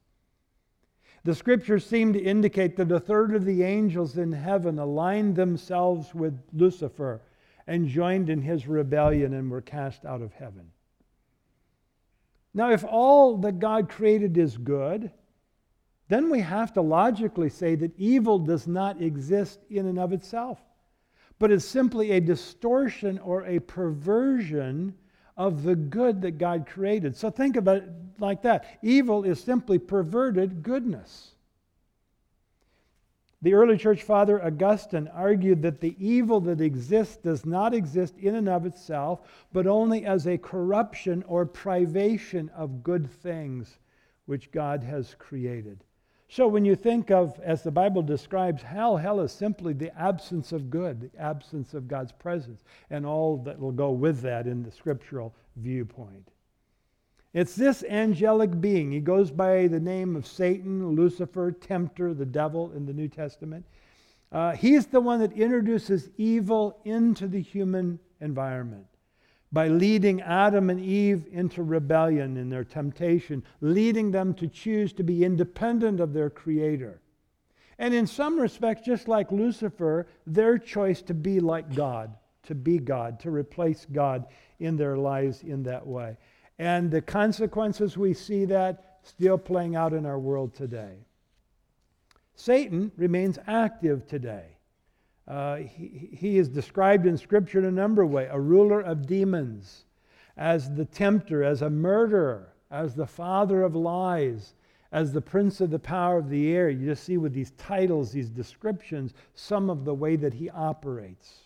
The 1.24 1.36
scriptures 1.36 1.86
seem 1.86 2.14
to 2.14 2.20
indicate 2.20 2.78
that 2.78 2.92
a 2.92 3.00
third 3.00 3.36
of 3.36 3.46
the 3.46 3.64
angels 3.64 4.18
in 4.18 4.32
heaven 4.32 4.80
aligned 4.80 5.36
themselves 5.36 6.16
with 6.16 6.40
Lucifer 6.54 7.22
and 7.68 7.88
joined 7.88 8.30
in 8.30 8.42
his 8.42 8.68
rebellion 8.68 9.34
and 9.34 9.52
were 9.52 9.62
cast 9.62 10.06
out 10.06 10.22
of 10.22 10.34
heaven. 10.34 10.72
Now, 12.54 12.72
if 12.72 12.84
all 12.84 13.38
that 13.38 13.60
God 13.60 13.88
created 13.88 14.38
is 14.38 14.58
good, 14.58 15.12
then 16.10 16.30
we 16.30 16.42
have 16.42 16.74
to 16.74 16.82
logically 16.82 17.50
say 17.50 17.76
that 17.76 17.98
evil 17.98 18.40
does 18.40 18.68
not 18.68 19.02
exist 19.02 19.60
in 19.70 19.86
and 19.86 20.00
of 20.00 20.12
itself, 20.12 20.60
but 21.42 21.50
it's 21.50 21.66
simply 21.66 22.12
a 22.12 22.22
distortion 22.22 23.18
or 23.18 23.44
a 23.48 23.58
perversion 23.58 24.94
of 25.36 25.64
the 25.64 25.76
good 25.76 26.22
that 26.22 26.38
God 26.38 26.68
created. 26.68 27.18
So 27.18 27.32
think 27.32 27.56
about 27.56 27.78
it 27.78 27.90
like 28.20 28.44
that 28.44 28.78
evil 28.84 29.24
is 29.24 29.44
simply 29.44 29.80
perverted 29.80 30.62
goodness. 30.62 31.32
The 33.42 33.56
early 33.56 33.76
church 33.76 34.04
father 34.04 34.40
Augustine 34.46 35.08
argued 35.08 35.64
that 35.64 35.82
the 35.82 35.96
evil 35.98 36.42
that 36.42 36.62
exists 36.62 37.18
does 37.18 37.44
not 37.44 37.74
exist 37.74 38.16
in 38.20 38.36
and 38.36 38.48
of 38.48 38.68
itself, 38.68 39.22
but 39.52 39.66
only 39.66 40.06
as 40.06 40.28
a 40.28 40.38
corruption 40.38 41.24
or 41.28 41.48
privation 41.48 42.50
of 42.50 42.84
good 42.84 43.10
things 43.10 43.80
which 44.28 44.52
God 44.52 44.84
has 44.84 45.16
created. 45.18 45.84
So 46.32 46.48
when 46.48 46.64
you 46.64 46.78
think 46.78 47.12
of, 47.12 47.38
as 47.44 47.62
the 47.62 47.72
Bible 47.72 48.02
describes, 48.02 48.64
hell, 48.64 48.96
hell 48.96 49.20
is 49.20 49.34
simply 49.34 49.74
the 49.74 49.94
absence 50.00 50.54
of 50.54 50.70
good, 50.70 51.02
the 51.02 51.22
absence 51.22 51.74
of 51.74 51.90
God's 51.90 52.14
presence, 52.14 52.64
and 52.90 53.06
all 53.06 53.36
that 53.40 53.60
will 53.60 53.74
go 53.74 53.92
with 53.92 54.22
that 54.22 54.48
in 54.48 54.64
the 54.64 54.72
scriptural 54.72 55.36
viewpoint. 55.58 56.30
It's 57.34 57.54
this 57.54 57.84
angelic 57.84 58.62
being. 58.62 58.94
He 58.94 59.02
goes 59.02 59.30
by 59.30 59.68
the 59.68 59.82
name 59.82 60.16
of 60.16 60.26
Satan, 60.26 60.96
Lucifer, 60.96 61.52
Tempter, 61.52 62.14
the 62.14 62.26
devil 62.26 62.72
in 62.72 62.86
the 62.86 62.94
New 62.94 63.10
Testament. 63.10 63.66
Uh, 64.32 64.54
he's 64.54 64.86
the 64.86 65.02
one 65.02 65.20
that 65.20 65.34
introduces 65.34 66.10
evil 66.16 66.80
into 66.86 67.28
the 67.28 67.42
human 67.42 68.00
environment 68.22 68.86
by 69.52 69.68
leading 69.68 70.22
Adam 70.22 70.70
and 70.70 70.80
Eve 70.80 71.26
into 71.32 71.62
rebellion 71.62 72.38
in 72.38 72.50
their 72.50 72.64
temptation, 72.64 73.44
leading 73.60 74.12
them 74.12 74.34
to 74.36 74.48
choose 74.48 74.94
to 74.94 75.04
be 75.04 75.26
independent 75.26 76.00
of 76.00 76.14
their 76.14 76.30
Creator. 76.30 77.02
And 77.78 77.94
in 77.94 78.08
some 78.08 78.40
respects, 78.40 78.86
just 78.86 79.08
like 79.08 79.32
Lucifer, 79.32 80.08
their 80.26 80.58
choice 80.58 81.02
to 81.04 81.14
be 81.14 81.40
like 81.40 81.74
God, 81.76 82.14
to 82.44 82.56
be 82.56 82.78
God, 82.78 83.20
to 83.22 83.32
replace 83.32 83.86
God 83.92 84.28
in 84.60 84.78
their 84.78 84.98
lives 84.98 85.42
in 85.42 85.64
that 85.64 85.86
way. 85.86 86.16
And 86.60 86.92
the 86.92 87.02
consequences, 87.02 87.98
we 87.98 88.14
see 88.14 88.46
that 88.46 89.00
still 89.04 89.38
playing 89.38 89.76
out 89.76 89.94
in 89.94 90.06
our 90.06 90.20
world 90.20 90.54
today. 90.54 90.94
Satan 92.36 92.92
remains 92.98 93.40
active 93.48 94.08
today. 94.08 94.46
Uh, 95.28 95.58
he, 95.58 96.10
he 96.12 96.38
is 96.38 96.50
described 96.50 97.06
in 97.06 97.18
Scripture 97.18 97.60
in 97.60 97.66
a 97.66 97.72
number 97.72 98.02
of 98.02 98.10
ways 98.10 98.30
a 98.32 98.40
ruler 98.40 98.82
of 98.82 99.06
demons, 99.06 99.86
as 100.38 100.74
the 100.74 100.86
tempter, 100.86 101.44
as 101.44 101.62
a 101.62 101.70
murderer, 101.70 102.54
as 102.70 102.96
the 102.96 103.06
father 103.06 103.62
of 103.62 103.76
lies, 103.76 104.56
as 104.92 105.14
the 105.14 105.22
prince 105.22 105.62
of 105.62 105.70
the 105.70 105.80
power 105.80 106.18
of 106.18 106.30
the 106.30 106.52
air. 106.54 106.70
You 106.70 106.88
just 106.88 107.04
see 107.04 107.18
with 107.18 107.34
these 107.34 107.52
titles, 107.52 108.12
these 108.12 108.30
descriptions, 108.30 109.14
some 109.36 109.70
of 109.70 109.86
the 109.86 109.94
way 109.94 110.16
that 110.16 110.34
he 110.34 110.50
operates. 110.50 111.40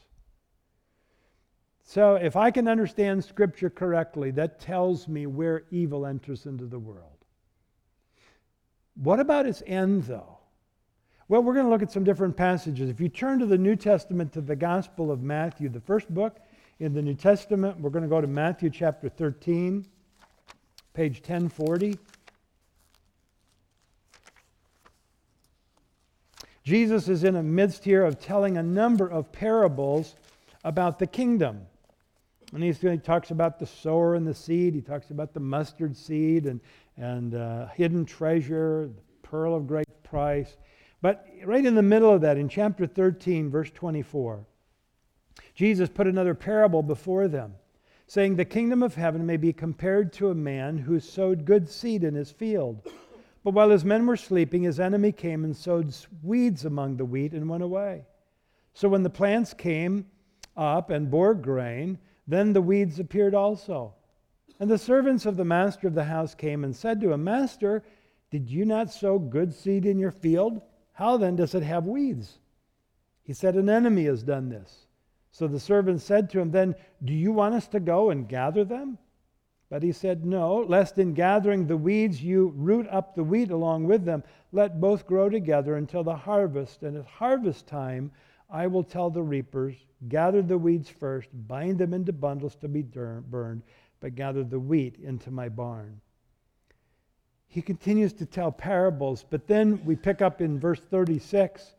So, 1.84 2.16
if 2.16 2.36
I 2.36 2.50
can 2.50 2.68
understand 2.68 3.24
Scripture 3.24 3.70
correctly, 3.70 4.32
that 4.32 4.60
tells 4.60 5.08
me 5.08 5.28
where 5.28 5.66
evil 5.70 6.08
enters 6.08 6.48
into 6.48 6.66
the 6.66 6.80
world. 6.80 7.12
What 8.96 9.20
about 9.20 9.46
its 9.46 9.62
end, 9.68 10.04
though? 10.04 10.35
Well, 11.28 11.42
we're 11.42 11.54
going 11.56 11.66
to 11.66 11.72
look 11.72 11.82
at 11.82 11.92
some 11.92 12.04
different 12.04 12.38
passages. 12.38 12.88
If 12.88 13.02
you 13.02 13.10
turn 13.10 13.40
to 13.40 13.48
the 13.48 13.58
New 13.58 13.76
Testament, 13.76 14.32
to 14.34 14.42
the 14.42 14.56
Gospel 14.56 15.10
of 15.10 15.24
Matthew, 15.24 15.70
the 15.70 15.80
first 15.80 16.14
book 16.14 16.38
in 16.80 16.94
the 16.94 17.02
New 17.02 17.16
Testament, 17.16 17.80
we're 17.80 17.90
going 17.90 18.04
to 18.04 18.10
go 18.10 18.22
to 18.22 18.28
Matthew 18.28 18.70
chapter 18.70 19.10
13, 19.10 19.88
page 20.94 21.16
1040. 21.22 21.98
Jesus 26.64 27.08
is 27.08 27.24
in 27.24 27.34
the 27.34 27.42
midst 27.42 27.84
here 27.84 28.06
of 28.06 28.20
telling 28.20 28.58
a 28.58 28.64
number 28.64 29.08
of 29.08 29.32
parables 29.32 30.16
about 30.64 31.00
the 31.00 31.08
kingdom. 31.08 31.66
And 32.54 32.64
he 32.64 32.98
talks 33.00 33.32
about 33.32 33.58
the 33.58 33.66
sower 33.66 34.14
and 34.14 34.28
the 34.28 34.36
seed. 34.36 34.76
He 34.76 34.82
talks 34.82 35.10
about 35.10 35.34
the 35.34 35.40
mustard 35.40 35.98
seed 35.98 36.46
and, 36.46 36.60
and 36.98 37.34
uh, 37.34 37.66
hidden 37.70 38.06
treasure, 38.06 38.92
the 38.96 39.28
pearl 39.28 39.56
of 39.56 39.66
great 39.66 39.88
price. 40.04 40.56
But 41.06 41.24
right 41.46 41.64
in 41.64 41.76
the 41.76 41.84
middle 41.84 42.12
of 42.12 42.22
that, 42.22 42.36
in 42.36 42.50
chapter 42.50 42.88
13, 42.88 43.52
verse 43.52 43.70
24, 43.70 44.44
Jesus 45.54 45.88
put 45.88 46.08
another 46.08 46.34
parable 46.34 46.82
before 46.82 47.28
them, 47.28 47.54
saying, 48.08 48.36
The 48.38 48.44
kingdom 48.44 48.82
of 48.82 48.96
heaven 48.96 49.24
may 49.24 49.38
be 49.38 49.54
compared 49.54 50.12
to 50.14 50.32
a 50.32 50.34
man 50.34 50.80
who 50.80 51.00
sowed 51.00 51.46
good 51.46 51.70
seed 51.70 52.04
in 52.04 52.16
his 52.16 52.32
field. 52.32 52.90
But 53.44 53.54
while 53.54 53.70
his 53.70 53.86
men 53.86 54.08
were 54.08 54.18
sleeping, 54.18 54.64
his 54.64 54.80
enemy 54.80 55.12
came 55.12 55.44
and 55.44 55.56
sowed 55.56 55.96
weeds 56.24 56.66
among 56.66 56.98
the 56.98 57.06
wheat 57.06 57.34
and 57.34 57.48
went 57.48 57.62
away. 57.62 58.06
So 58.74 58.90
when 58.90 59.04
the 59.04 59.10
plants 59.12 59.54
came 59.54 60.08
up 60.58 60.90
and 60.90 61.12
bore 61.12 61.36
grain, 61.36 62.00
then 62.26 62.52
the 62.52 62.64
weeds 62.64 63.00
appeared 63.00 63.36
also. 63.36 63.94
And 64.60 64.72
the 64.72 64.80
servants 64.80 65.28
of 65.28 65.38
the 65.38 65.46
master 65.46 65.88
of 65.88 65.94
the 65.94 66.06
house 66.06 66.34
came 66.34 66.64
and 66.64 66.76
said 66.76 67.00
to 67.02 67.12
him, 67.12 67.24
Master, 67.24 67.84
did 68.32 68.50
you 68.50 68.66
not 68.66 68.92
sow 68.92 69.20
good 69.20 69.54
seed 69.54 69.86
in 69.86 70.00
your 70.00 70.10
field? 70.10 70.64
How 70.96 71.18
then 71.18 71.36
does 71.36 71.54
it 71.54 71.64
have 71.64 71.86
weeds? 71.86 72.40
He 73.22 73.34
said, 73.34 73.56
An 73.56 73.70
enemy 73.70 74.06
has 74.06 74.24
done 74.24 74.48
this. 74.48 74.88
So 75.30 75.46
the 75.46 75.60
servant 75.60 76.02
said 76.02 76.30
to 76.30 76.40
him, 76.40 76.52
Then 76.52 76.74
do 77.04 77.14
you 77.14 77.34
want 77.34 77.54
us 77.54 77.68
to 77.70 77.82
go 77.82 78.12
and 78.12 78.30
gather 78.30 78.64
them? 78.64 78.98
But 79.70 79.84
he 79.84 79.92
said, 79.92 80.26
No, 80.26 80.60
lest 80.60 80.98
in 80.98 81.14
gathering 81.14 81.68
the 81.68 81.76
weeds 81.76 82.24
you 82.24 82.54
root 82.56 82.88
up 82.90 83.14
the 83.14 83.26
wheat 83.26 83.52
along 83.52 83.88
with 83.88 84.06
them. 84.06 84.24
Let 84.54 84.80
both 84.80 85.06
grow 85.06 85.28
together 85.28 85.76
until 85.76 86.06
the 86.06 86.16
harvest. 86.16 86.82
And 86.84 86.96
at 86.96 87.06
harvest 87.06 87.68
time, 87.68 88.12
I 88.50 88.68
will 88.68 88.84
tell 88.84 89.10
the 89.10 89.24
reapers, 89.24 89.76
Gather 90.08 90.42
the 90.42 90.58
weeds 90.58 90.88
first, 90.88 91.28
bind 91.34 91.78
them 91.78 91.94
into 91.94 92.14
bundles 92.14 92.56
to 92.58 92.70
be 92.70 92.84
burned, 92.84 93.64
but 94.00 94.16
gather 94.16 94.46
the 94.46 94.60
wheat 94.60 94.98
into 95.00 95.30
my 95.30 95.50
barn 95.50 96.00
he 97.48 97.62
continues 97.62 98.14
to 98.14 98.26
tell 98.26 98.52
parables. 98.52 99.26
But 99.30 99.48
then 99.48 99.84
we 99.86 99.96
pick 99.96 100.22
up 100.22 100.42
in 100.42 100.60
verse 100.60 100.80
36 100.80 101.76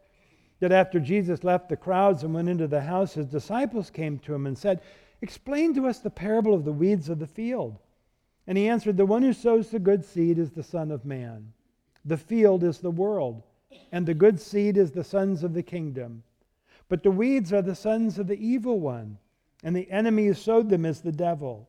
that 0.60 0.72
after 0.72 0.98
Jesus 0.98 1.44
left 1.44 1.68
the 1.68 1.76
crowds 1.76 2.22
and 2.22 2.32
went 2.32 2.48
into 2.48 2.66
the 2.66 2.80
house, 2.80 3.14
his 3.14 3.26
disciples 3.26 3.90
came 3.90 4.18
to 4.20 4.34
him 4.34 4.46
and 4.46 4.56
said, 4.56 4.80
Explain 5.20 5.74
to 5.74 5.86
us 5.86 5.98
the 5.98 6.10
parable 6.10 6.54
of 6.54 6.64
the 6.64 6.72
weeds 6.72 7.08
of 7.08 7.18
the 7.18 7.26
field. 7.26 7.78
And 8.46 8.56
he 8.56 8.68
answered, 8.68 8.96
The 8.96 9.06
one 9.06 9.22
who 9.22 9.32
sows 9.32 9.70
the 9.70 9.78
good 9.78 10.04
seed 10.04 10.38
is 10.38 10.52
the 10.52 10.62
Son 10.62 10.90
of 10.90 11.04
Man. 11.04 11.52
The 12.04 12.16
field 12.16 12.62
is 12.62 12.78
the 12.78 12.90
world, 12.90 13.42
and 13.90 14.06
the 14.06 14.14
good 14.14 14.40
seed 14.40 14.76
is 14.76 14.92
the 14.92 15.04
sons 15.04 15.42
of 15.42 15.54
the 15.54 15.62
kingdom. 15.62 16.22
But 16.88 17.02
the 17.02 17.10
weeds 17.10 17.52
are 17.52 17.62
the 17.62 17.74
sons 17.74 18.18
of 18.18 18.28
the 18.28 18.38
evil 18.38 18.78
one, 18.78 19.18
and 19.64 19.74
the 19.74 19.90
enemy 19.90 20.26
who 20.26 20.34
sowed 20.34 20.70
them 20.70 20.84
is 20.86 21.00
the 21.00 21.12
devil. 21.12 21.68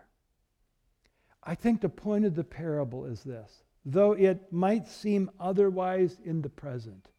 I 1.43 1.55
think 1.55 1.81
the 1.81 1.89
point 1.89 2.25
of 2.25 2.35
the 2.35 2.43
parable 2.43 3.05
is 3.05 3.23
this 3.23 3.63
though 3.85 4.11
it 4.13 4.51
might 4.53 4.87
seem 4.87 5.31
otherwise 5.39 6.19
in 6.23 6.41
the 6.41 6.49
present, 6.49 7.09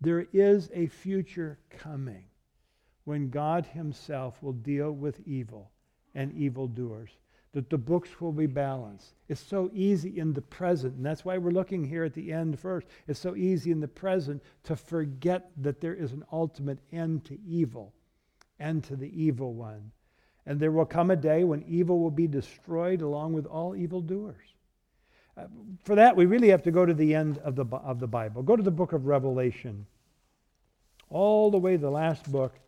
there 0.00 0.26
is 0.32 0.70
a 0.74 0.86
future 0.88 1.58
coming 1.70 2.24
when 3.04 3.30
God 3.30 3.66
Himself 3.66 4.42
will 4.42 4.52
deal 4.52 4.90
with 4.92 5.20
evil 5.26 5.70
and 6.14 6.32
evildoers. 6.34 7.10
that 7.52 7.68
the 7.68 7.78
books 7.78 8.20
will 8.20 8.32
be 8.32 8.46
balanced. 8.46 9.14
It's 9.28 9.40
so 9.40 9.70
easy 9.72 10.18
in 10.18 10.32
the 10.32 10.42
present, 10.42 10.94
and 10.94 11.04
that's 11.04 11.24
why 11.24 11.36
we're 11.36 11.50
looking 11.50 11.84
here 11.84 12.04
at 12.04 12.14
the 12.14 12.32
end 12.32 12.58
first. 12.58 12.86
It's 13.08 13.18
so 13.18 13.34
easy 13.34 13.72
in 13.72 13.80
the 13.80 13.88
present 13.88 14.42
to 14.64 14.76
forget 14.76 15.50
that 15.56 15.80
there 15.80 15.94
is 15.94 16.12
an 16.12 16.24
ultimate 16.32 16.78
end 16.92 17.24
to 17.24 17.38
evil 17.40 17.92
and 18.60 18.84
to 18.84 18.94
the 18.94 19.10
evil 19.20 19.52
one. 19.54 19.90
And 20.50 20.58
there 20.58 20.72
will 20.72 20.84
come 20.84 21.12
a 21.12 21.16
day 21.16 21.44
when 21.44 21.62
evil 21.68 22.00
will 22.00 22.10
be 22.10 22.26
destroyed 22.26 23.02
along 23.02 23.34
with 23.34 23.46
all 23.46 23.76
evildoers. 23.76 24.42
Uh, 25.36 25.44
for 25.84 25.94
that, 25.94 26.16
we 26.16 26.26
really 26.26 26.48
have 26.48 26.64
to 26.64 26.72
go 26.72 26.84
to 26.84 26.92
the 26.92 27.14
end 27.14 27.38
of 27.38 27.54
the, 27.54 27.64
of 27.66 28.00
the 28.00 28.08
Bible. 28.08 28.42
Go 28.42 28.56
to 28.56 28.62
the 28.64 28.70
book 28.72 28.92
of 28.92 29.06
Revelation, 29.06 29.86
all 31.08 31.52
the 31.52 31.58
way 31.58 31.76
to 31.76 31.78
the 31.78 31.88
last 31.88 32.32
book, 32.32 32.58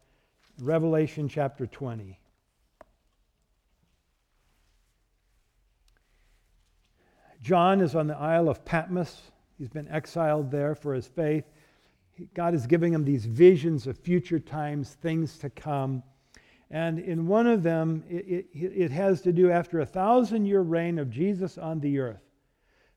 Revelation 0.60 1.28
chapter 1.28 1.66
20. 1.66 2.20
John 7.42 7.80
is 7.80 7.96
on 7.96 8.06
the 8.06 8.16
Isle 8.16 8.48
of 8.48 8.64
Patmos. 8.64 9.22
He's 9.58 9.70
been 9.70 9.88
exiled 9.88 10.52
there 10.52 10.76
for 10.76 10.94
his 10.94 11.08
faith. 11.08 11.46
God 12.32 12.54
is 12.54 12.64
giving 12.68 12.94
him 12.94 13.04
these 13.04 13.26
visions 13.26 13.88
of 13.88 13.98
future 13.98 14.38
times, 14.38 14.94
things 15.02 15.36
to 15.38 15.50
come. 15.50 16.04
And 16.74 16.98
in 16.98 17.26
one 17.26 17.46
of 17.46 17.62
them, 17.62 18.02
it, 18.08 18.46
it, 18.50 18.72
it 18.74 18.90
has 18.92 19.20
to 19.22 19.32
do 19.32 19.50
after 19.50 19.80
a 19.80 19.86
thousand 19.86 20.46
year 20.46 20.62
reign 20.62 20.98
of 20.98 21.10
Jesus 21.10 21.58
on 21.58 21.80
the 21.80 21.98
earth. 21.98 22.22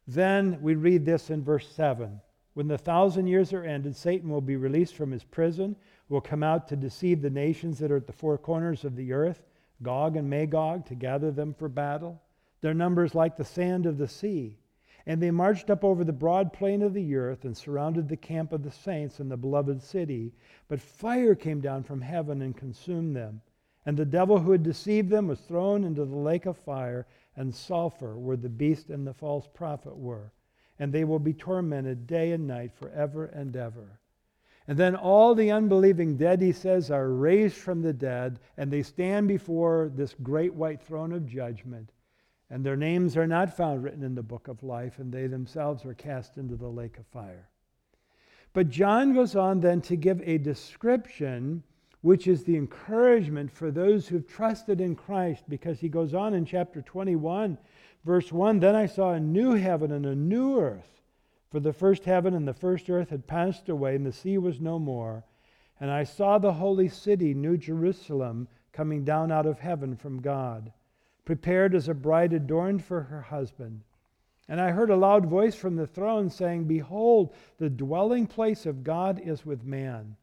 Then 0.07 0.59
we 0.61 0.75
read 0.75 1.03
this 1.03 1.29
in 1.29 1.43
verse 1.43 1.67
7. 1.67 2.21
When 2.53 2.69
the 2.69 2.77
thousand 2.77 3.27
years 3.27 3.51
are 3.51 3.65
ended, 3.65 3.97
Satan 3.97 4.29
will 4.29 4.39
be 4.39 4.55
released 4.55 4.95
from 4.95 5.11
his 5.11 5.25
prison, 5.25 5.75
will 6.07 6.21
come 6.21 6.41
out 6.41 6.69
to 6.69 6.77
deceive 6.77 7.21
the 7.21 7.29
nations 7.29 7.77
that 7.79 7.91
are 7.91 7.97
at 7.97 8.07
the 8.07 8.13
four 8.13 8.37
corners 8.37 8.85
of 8.85 8.95
the 8.95 9.11
earth, 9.11 9.43
Gog 9.81 10.15
and 10.15 10.29
Magog, 10.29 10.85
to 10.85 10.95
gather 10.95 11.31
them 11.31 11.53
for 11.53 11.67
battle. 11.67 12.21
Their 12.61 12.73
numbers 12.73 13.13
like 13.13 13.35
the 13.35 13.43
sand 13.43 13.85
of 13.85 13.97
the 13.97 14.07
sea. 14.07 14.57
And 15.05 15.21
they 15.21 15.31
marched 15.31 15.69
up 15.69 15.83
over 15.83 16.05
the 16.05 16.13
broad 16.13 16.53
plain 16.53 16.81
of 16.81 16.93
the 16.93 17.13
earth 17.17 17.43
and 17.43 17.57
surrounded 17.57 18.07
the 18.07 18.15
camp 18.15 18.53
of 18.53 18.63
the 18.63 18.71
saints 18.71 19.19
and 19.19 19.29
the 19.29 19.35
beloved 19.35 19.81
city. 19.81 20.33
But 20.69 20.79
fire 20.79 21.35
came 21.35 21.59
down 21.59 21.83
from 21.83 21.99
heaven 21.99 22.41
and 22.41 22.55
consumed 22.55 23.17
them. 23.17 23.41
And 23.85 23.97
the 23.97 24.05
devil 24.05 24.39
who 24.39 24.51
had 24.51 24.63
deceived 24.63 25.09
them 25.09 25.27
was 25.27 25.39
thrown 25.41 25.83
into 25.83 26.05
the 26.05 26.15
lake 26.15 26.45
of 26.45 26.57
fire 26.57 27.05
and 27.35 27.53
sulfur, 27.53 28.17
where 28.17 28.37
the 28.37 28.49
beast 28.49 28.89
and 28.89 29.05
the 29.05 29.13
false 29.13 29.47
prophet 29.53 29.95
were. 29.95 30.31
And 30.79 30.91
they 30.91 31.03
will 31.03 31.19
be 31.19 31.33
tormented 31.33 32.07
day 32.07 32.31
and 32.31 32.47
night 32.47 32.73
forever 32.73 33.25
and 33.25 33.55
ever. 33.55 33.99
And 34.67 34.77
then 34.77 34.95
all 34.95 35.35
the 35.35 35.51
unbelieving 35.51 36.17
dead, 36.17 36.41
he 36.41 36.51
says, 36.51 36.89
are 36.89 37.09
raised 37.09 37.57
from 37.57 37.81
the 37.81 37.93
dead, 37.93 38.39
and 38.57 38.71
they 38.71 38.81
stand 38.81 39.27
before 39.27 39.91
this 39.93 40.15
great 40.23 40.53
white 40.53 40.81
throne 40.81 41.11
of 41.11 41.27
judgment 41.27 41.91
and 42.49 42.63
their 42.63 42.75
names 42.75 43.17
are 43.17 43.27
not 43.27 43.55
found 43.55 43.83
written 43.83 44.03
in 44.03 44.15
the 44.15 44.23
book 44.23 44.47
of 44.47 44.63
life, 44.63 44.99
and 44.99 45.11
they 45.11 45.27
themselves 45.27 45.85
are 45.85 45.93
cast 45.93 46.37
into 46.37 46.55
the 46.55 46.67
lake 46.67 46.97
of 46.97 47.07
fire. 47.07 47.49
But 48.53 48.69
John 48.69 49.13
goes 49.13 49.35
on 49.35 49.59
then 49.59 49.81
to 49.81 49.95
give 49.95 50.21
a 50.23 50.37
description 50.37 51.63
which 52.05 52.27
is 52.27 52.43
the 52.43 52.55
encouragement 52.55 53.51
for 53.51 53.71
those 53.71 54.07
who've 54.07 54.27
trusted 54.27 54.79
in 54.79 54.95
Christ, 54.95 55.43
because 55.49 55.79
he 55.79 55.89
goes 55.89 56.13
on 56.13 56.35
in 56.35 56.45
chapter 56.45 56.83
21, 56.83 57.57
verse 58.05 58.31
1 58.31 58.59
Then 58.59 58.75
I 58.75 58.85
saw 58.85 59.13
a 59.13 59.19
new 59.19 59.55
heaven 59.55 59.91
and 59.91 60.05
a 60.05 60.13
new 60.13 60.59
earth, 60.59 61.01
for 61.49 61.59
the 61.59 61.73
first 61.73 62.05
heaven 62.05 62.35
and 62.35 62.47
the 62.47 62.53
first 62.53 62.91
earth 62.91 63.09
had 63.09 63.25
passed 63.25 63.69
away, 63.69 63.95
and 63.95 64.05
the 64.05 64.11
sea 64.11 64.37
was 64.37 64.61
no 64.61 64.77
more. 64.77 65.23
And 65.79 65.89
I 65.89 66.03
saw 66.03 66.37
the 66.37 66.53
holy 66.53 66.89
city, 66.89 67.33
New 67.33 67.57
Jerusalem, 67.57 68.49
coming 68.71 69.03
down 69.03 69.31
out 69.31 69.47
of 69.47 69.57
heaven 69.57 69.95
from 69.95 70.21
God 70.21 70.71
prepared 71.25 71.73
as 71.73 71.89
a 71.89 71.93
bride 71.95 72.33
adorned 72.33 72.83
for 72.85 73.01
her 73.01 73.21
husband. 73.21 73.81
And 74.47 74.61
I 74.61 74.69
heard 74.69 74.91
a 74.91 74.95
loud 74.95 75.25
voice 75.25 75.55
from 75.55 75.75
the 75.75 75.87
throne 75.87 76.29
saying, 76.29 76.65
Behold, 76.65 77.33
the 77.57 77.71
dwelling 77.71 78.27
place 78.27 78.67
of 78.67 78.83
God 78.83 79.19
is 79.19 79.43
with 79.43 79.63
man. 79.63 80.15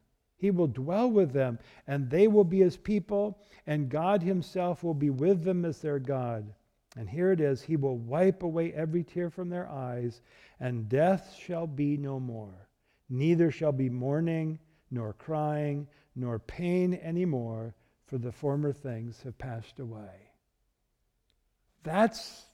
He 0.43 0.51
will 0.51 0.67
dwell 0.67 1.09
with 1.09 1.31
them, 1.31 1.57
and 1.87 2.09
they 2.09 2.27
will 2.27 2.43
be 2.43 2.59
his 2.59 2.75
people, 2.75 3.39
and 3.65 3.87
God 3.87 4.21
himself 4.21 4.83
will 4.83 4.93
be 4.93 5.09
with 5.09 5.45
them 5.45 5.63
as 5.63 5.79
their 5.79 5.99
God. 5.99 6.53
And 6.97 7.09
here 7.09 7.31
it 7.31 7.39
is 7.39 7.61
He 7.61 7.77
will 7.77 7.97
wipe 7.97 8.43
away 8.43 8.73
every 8.73 9.05
tear 9.05 9.29
from 9.29 9.47
their 9.47 9.69
eyes, 9.69 10.21
and 10.59 10.89
death 10.89 11.33
shall 11.33 11.65
be 11.65 11.95
no 11.95 12.19
more. 12.19 12.67
Neither 13.07 13.51
shall 13.51 13.71
be 13.71 13.89
mourning, 13.89 14.59
nor 14.91 15.13
crying, 15.13 15.87
nor 16.13 16.39
pain 16.39 16.93
any 16.95 17.23
more, 17.23 17.73
for 18.07 18.17
the 18.17 18.33
former 18.33 18.73
things 18.73 19.21
have 19.23 19.37
passed 19.37 19.79
away. 19.79 20.29
That's 21.83 22.47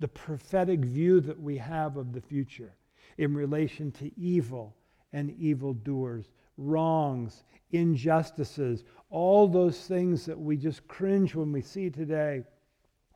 the 0.00 0.08
prophetic 0.08 0.80
view 0.80 1.20
that 1.20 1.40
we 1.40 1.56
have 1.56 1.96
of 1.96 2.12
the 2.12 2.20
future 2.20 2.74
in 3.16 3.32
relation 3.32 3.90
to 3.92 4.20
evil 4.20 4.76
and 5.14 5.30
evildoers, 5.30 6.26
wrongs, 6.60 7.44
injustices, 7.72 8.84
all 9.08 9.48
those 9.48 9.86
things 9.86 10.26
that 10.26 10.38
we 10.38 10.56
just 10.56 10.86
cringe 10.86 11.34
when 11.34 11.50
we 11.50 11.62
see 11.62 11.90
today. 11.90 12.44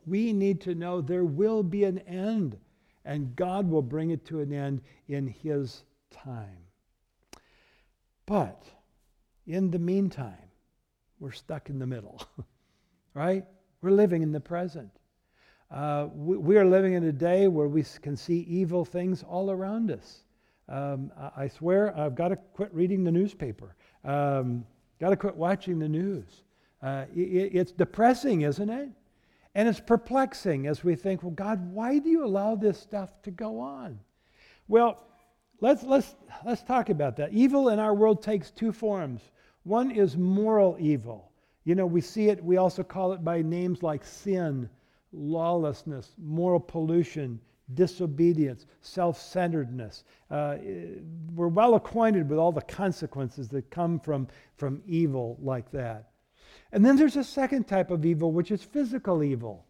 We 0.06 0.32
need 0.32 0.60
to 0.62 0.74
know 0.74 1.00
there 1.00 1.24
will 1.24 1.62
be 1.62 1.84
an 1.84 1.98
end, 2.00 2.58
and 3.04 3.36
God 3.36 3.68
will 3.68 3.82
bring 3.82 4.10
it 4.10 4.24
to 4.26 4.40
an 4.40 4.52
end 4.52 4.80
in 5.08 5.26
His 5.26 5.84
time. 6.10 6.58
But 8.26 8.64
in 9.46 9.70
the 9.70 9.78
meantime, 9.78 10.50
we're 11.20 11.32
stuck 11.32 11.70
in 11.70 11.78
the 11.78 11.86
middle, 11.86 12.22
right? 13.14 13.44
We're 13.82 13.90
living 13.90 14.22
in 14.22 14.32
the 14.32 14.40
present. 14.40 14.90
Uh, 15.70 16.08
we, 16.14 16.36
we, 16.36 16.56
are 16.56 16.64
living 16.64 16.94
in 16.94 17.04
a 17.04 17.12
day 17.12 17.48
where 17.48 17.68
we 17.68 17.84
can 18.02 18.16
see 18.16 18.40
evil 18.40 18.84
things 18.84 19.22
all 19.22 19.50
around 19.50 19.90
us. 19.90 20.23
Um, 20.68 21.12
I, 21.36 21.48
swear 21.48 21.96
I've 21.98 22.14
got 22.14 22.28
to 22.28 22.36
quit 22.36 22.72
reading 22.72 23.04
the 23.04 23.12
newspaper, 23.12 23.74
um, 24.04 24.64
got 24.98 25.10
to 25.10 25.16
quit 25.16 25.36
watching 25.36 25.78
the 25.78 25.88
news. 25.88 26.42
Uh, 26.82 27.04
it, 27.14 27.54
it's 27.54 27.72
depressing, 27.72 28.42
isn't 28.42 28.70
it? 28.70 28.88
And 29.54 29.68
it's 29.68 29.80
perplexing 29.80 30.66
as 30.66 30.82
we 30.82 30.96
think, 30.96 31.22
well, 31.22 31.32
God, 31.32 31.72
why 31.72 31.98
do 31.98 32.08
you 32.08 32.24
allow 32.24 32.56
this 32.56 32.78
stuff 32.78 33.10
to 33.22 33.30
go 33.30 33.60
on? 33.60 34.00
Well, 34.66 34.98
let's, 35.60 35.82
let's, 35.84 36.14
let's 36.44 36.62
talk 36.62 36.88
about 36.88 37.16
that. 37.16 37.32
Evil 37.32 37.68
in 37.68 37.78
our 37.78 37.94
world 37.94 38.22
takes 38.22 38.50
two 38.50 38.72
forms. 38.72 39.20
One 39.62 39.90
is 39.90 40.16
moral 40.16 40.76
evil. 40.80 41.30
You 41.64 41.74
know, 41.74 41.86
we 41.86 42.00
see 42.00 42.28
it, 42.28 42.42
we 42.42 42.56
also 42.56 42.82
call 42.82 43.12
it 43.12 43.22
by 43.22 43.42
names 43.42 43.82
like 43.82 44.04
sin 44.04 44.68
lawlessness, 45.14 46.14
moral 46.18 46.60
pollution, 46.60 47.40
disobedience, 47.72 48.66
self 48.82 49.20
centeredness. 49.20 50.04
Uh, 50.30 50.56
we're 51.34 51.48
well 51.48 51.74
acquainted 51.74 52.28
with 52.28 52.38
all 52.38 52.52
the 52.52 52.60
consequences 52.62 53.48
that 53.48 53.70
come 53.70 53.98
from, 53.98 54.28
from 54.56 54.82
evil 54.86 55.38
like 55.40 55.70
that. 55.70 56.10
And 56.72 56.84
then 56.84 56.96
there's 56.96 57.16
a 57.16 57.24
second 57.24 57.66
type 57.66 57.90
of 57.90 58.04
evil, 58.04 58.32
which 58.32 58.50
is 58.50 58.62
physical 58.62 59.22
evil 59.22 59.64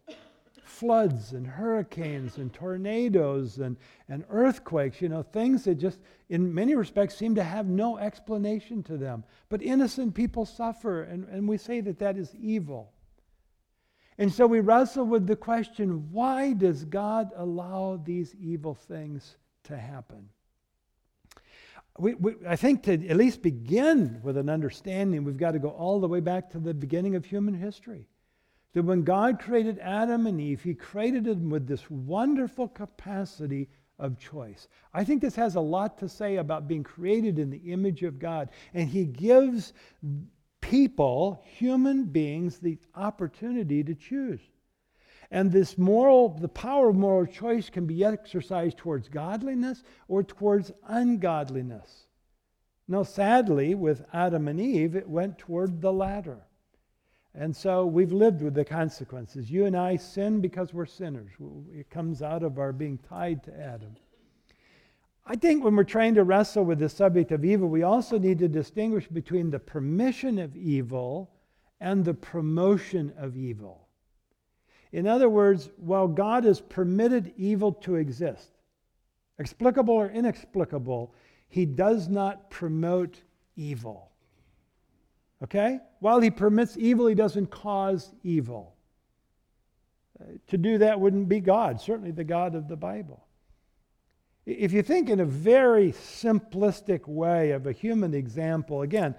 floods 0.75 1.31
and 1.31 1.47
hurricanes 1.47 2.37
and 2.37 2.53
tornadoes 2.53 3.59
and, 3.59 3.77
and 4.09 4.25
earthquakes, 4.29 5.01
you 5.01 5.07
know, 5.07 5.23
things 5.23 5.63
that 5.63 5.75
just, 5.75 5.99
in 6.29 6.53
many 6.53 6.75
respects, 6.75 7.15
seem 7.15 7.33
to 7.35 7.43
have 7.43 7.67
no 7.67 7.97
explanation 7.97 8.83
to 8.83 8.97
them. 8.97 9.23
But 9.49 9.61
innocent 9.61 10.13
people 10.13 10.45
suffer, 10.45 11.03
and, 11.03 11.27
and 11.29 11.47
we 11.47 11.57
say 11.57 11.81
that 11.81 11.99
that 11.99 12.17
is 12.17 12.35
evil. 12.35 12.91
And 14.17 14.31
so 14.31 14.47
we 14.47 14.61
wrestle 14.61 15.05
with 15.05 15.27
the 15.27 15.35
question 15.35 16.11
why 16.11 16.53
does 16.53 16.85
God 16.85 17.31
allow 17.35 18.01
these 18.03 18.33
evil 18.35 18.73
things 18.73 19.37
to 19.65 19.77
happen? 19.77 20.29
We, 21.97 22.13
we, 22.15 22.33
I 22.47 22.55
think 22.55 22.83
to 22.83 23.07
at 23.07 23.17
least 23.17 23.41
begin 23.41 24.19
with 24.21 24.37
an 24.37 24.49
understanding, 24.49 25.23
we've 25.23 25.37
got 25.37 25.51
to 25.51 25.59
go 25.59 25.69
all 25.69 25.99
the 25.99 26.07
way 26.07 26.19
back 26.19 26.49
to 26.51 26.59
the 26.59 26.73
beginning 26.73 27.15
of 27.15 27.25
human 27.25 27.53
history. 27.53 28.07
That 28.73 28.83
when 28.83 29.03
God 29.03 29.39
created 29.39 29.79
Adam 29.79 30.27
and 30.27 30.39
Eve, 30.39 30.61
He 30.61 30.73
created 30.73 31.23
them 31.23 31.49
with 31.49 31.67
this 31.67 31.89
wonderful 31.89 32.67
capacity 32.67 33.69
of 33.97 34.19
choice. 34.19 34.67
I 34.93 35.05
think 35.05 35.21
this 35.21 35.35
has 35.37 35.55
a 35.55 35.61
lot 35.61 35.97
to 35.99 36.09
say 36.09 36.35
about 36.35 36.67
being 36.67 36.83
created 36.83 37.39
in 37.39 37.49
the 37.49 37.71
image 37.71 38.03
of 38.03 38.19
God. 38.19 38.49
And 38.73 38.89
He 38.89 39.05
gives 39.05 39.71
people, 40.69 41.43
human 41.45 42.05
beings, 42.05 42.57
the 42.57 42.77
opportunity 42.95 43.83
to 43.83 43.93
choose. 43.93 44.41
And 45.29 45.51
this 45.51 45.77
moral, 45.77 46.29
the 46.29 46.47
power 46.47 46.89
of 46.89 46.95
moral 46.95 47.25
choice 47.25 47.69
can 47.69 47.85
be 47.85 48.03
exercised 48.03 48.77
towards 48.77 49.07
godliness 49.07 49.83
or 50.07 50.23
towards 50.23 50.71
ungodliness. 50.87 52.07
Now, 52.87 53.03
sadly, 53.03 53.75
with 53.75 54.05
Adam 54.13 54.47
and 54.47 54.59
Eve, 54.59 54.95
it 54.95 55.09
went 55.09 55.37
toward 55.37 55.81
the 55.81 55.93
latter. 55.93 56.41
And 57.33 57.55
so 57.55 57.85
we've 57.85 58.13
lived 58.13 58.41
with 58.41 58.53
the 58.53 58.65
consequences. 58.65 59.51
You 59.51 59.65
and 59.65 59.75
I 59.75 59.97
sin 59.97 60.41
because 60.41 60.73
we're 60.73 60.85
sinners. 60.85 61.31
It 61.73 61.89
comes 61.89 62.21
out 62.21 62.43
of 62.43 62.57
our 62.57 62.71
being 62.71 62.97
tied 62.97 63.43
to 63.43 63.59
Adam. 63.59 63.97
I 65.27 65.35
think 65.35 65.63
when 65.63 65.75
we're 65.75 65.83
trying 65.83 66.13
to 66.15 66.23
wrestle 66.23 66.65
with 66.65 66.79
the 66.79 66.89
subject 66.89 67.31
of 67.31 67.43
evil, 67.43 67.67
we 67.67 67.81
also 67.81 68.19
need 68.19 68.37
to 68.39 68.47
distinguish 68.47 69.07
between 69.07 69.49
the 69.49 69.59
permission 69.59 70.37
of 70.37 70.55
evil 70.55 71.31
and 71.79 72.05
the 72.05 72.13
promotion 72.13 73.11
of 73.17 73.35
evil. 73.35 73.87
In 74.91 75.07
other 75.07 75.27
words, 75.27 75.69
while 75.77 76.07
God 76.07 76.43
has 76.43 76.61
permitted 76.61 77.33
evil 77.37 77.73
to 77.73 77.95
exist, 77.95 78.51
explicable 79.39 79.95
or 79.95 80.09
inexplicable, 80.09 81.13
he 81.49 81.65
does 81.65 82.07
not 82.07 82.49
promote 82.49 83.21
evil. 83.55 84.11
Okay? 85.43 85.79
While 85.99 86.21
he 86.21 86.29
permits 86.29 86.77
evil, 86.77 87.07
he 87.07 87.15
doesn't 87.15 87.47
cause 87.47 88.13
evil. 88.23 88.75
Uh, 90.19 90.25
to 90.47 90.57
do 90.57 90.77
that 90.77 90.99
wouldn't 90.99 91.27
be 91.27 91.39
God, 91.39 91.81
certainly 91.81 92.11
the 92.11 92.23
God 92.23 92.55
of 92.55 92.67
the 92.67 92.77
Bible. 92.77 93.24
If 94.45 94.73
you 94.73 94.83
think 94.83 95.09
in 95.09 95.19
a 95.19 95.25
very 95.25 95.91
simplistic 95.91 97.07
way 97.07 97.51
of 97.51 97.65
a 97.65 97.71
human 97.71 98.13
example, 98.13 98.83
again, 98.83 99.15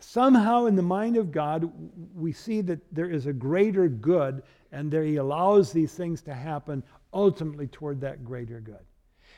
somehow 0.00 0.66
in 0.66 0.74
the 0.74 0.82
mind 0.82 1.16
of 1.16 1.30
God, 1.30 1.70
we 2.14 2.32
see 2.32 2.60
that 2.62 2.80
there 2.92 3.08
is 3.08 3.26
a 3.26 3.32
greater 3.32 3.88
good, 3.88 4.42
and 4.72 4.90
there 4.90 5.04
He 5.04 5.16
allows 5.16 5.72
these 5.72 5.94
things 5.94 6.20
to 6.22 6.34
happen 6.34 6.82
ultimately 7.12 7.68
toward 7.68 8.00
that 8.00 8.24
greater 8.24 8.60
good. 8.60 8.84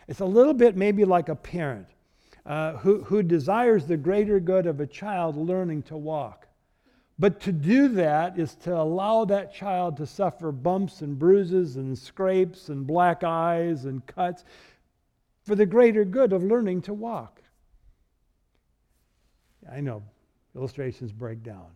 It's 0.09 0.21
a 0.21 0.27
little 0.27 0.55
bit 0.55 0.77
maybe 0.77 1.05
like 1.05 1.29
a 1.29 1.37
parent 1.37 1.89
uh, 2.47 2.79
who, 2.79 3.05
who 3.05 3.23
desires 3.23 3.87
the 3.87 3.99
greater 3.99 4.41
good 4.41 4.67
of 4.67 4.81
a 4.81 4.87
child 4.87 5.37
learning 5.37 5.83
to 5.83 5.97
walk. 5.97 6.48
But 7.19 7.41
to 7.41 7.53
do 7.53 7.89
that 7.89 8.39
is 8.39 8.55
to 8.57 8.77
allow 8.77 9.25
that 9.25 9.53
child 9.53 9.97
to 9.97 10.07
suffer 10.07 10.53
bumps 10.53 11.03
and 11.03 11.19
bruises 11.19 11.77
and 11.77 11.99
scrapes 11.99 12.69
and 12.69 12.87
black 12.87 13.25
eyes 13.25 13.87
and 13.87 14.07
cuts 14.07 14.45
for 15.43 15.57
the 15.57 15.67
greater 15.67 16.05
good 16.05 16.33
of 16.33 16.45
learning 16.45 16.83
to 16.83 16.95
walk. 16.95 17.43
I 19.71 19.81
know 19.81 20.03
illustrations 20.55 21.13
break 21.13 21.43
down. 21.43 21.67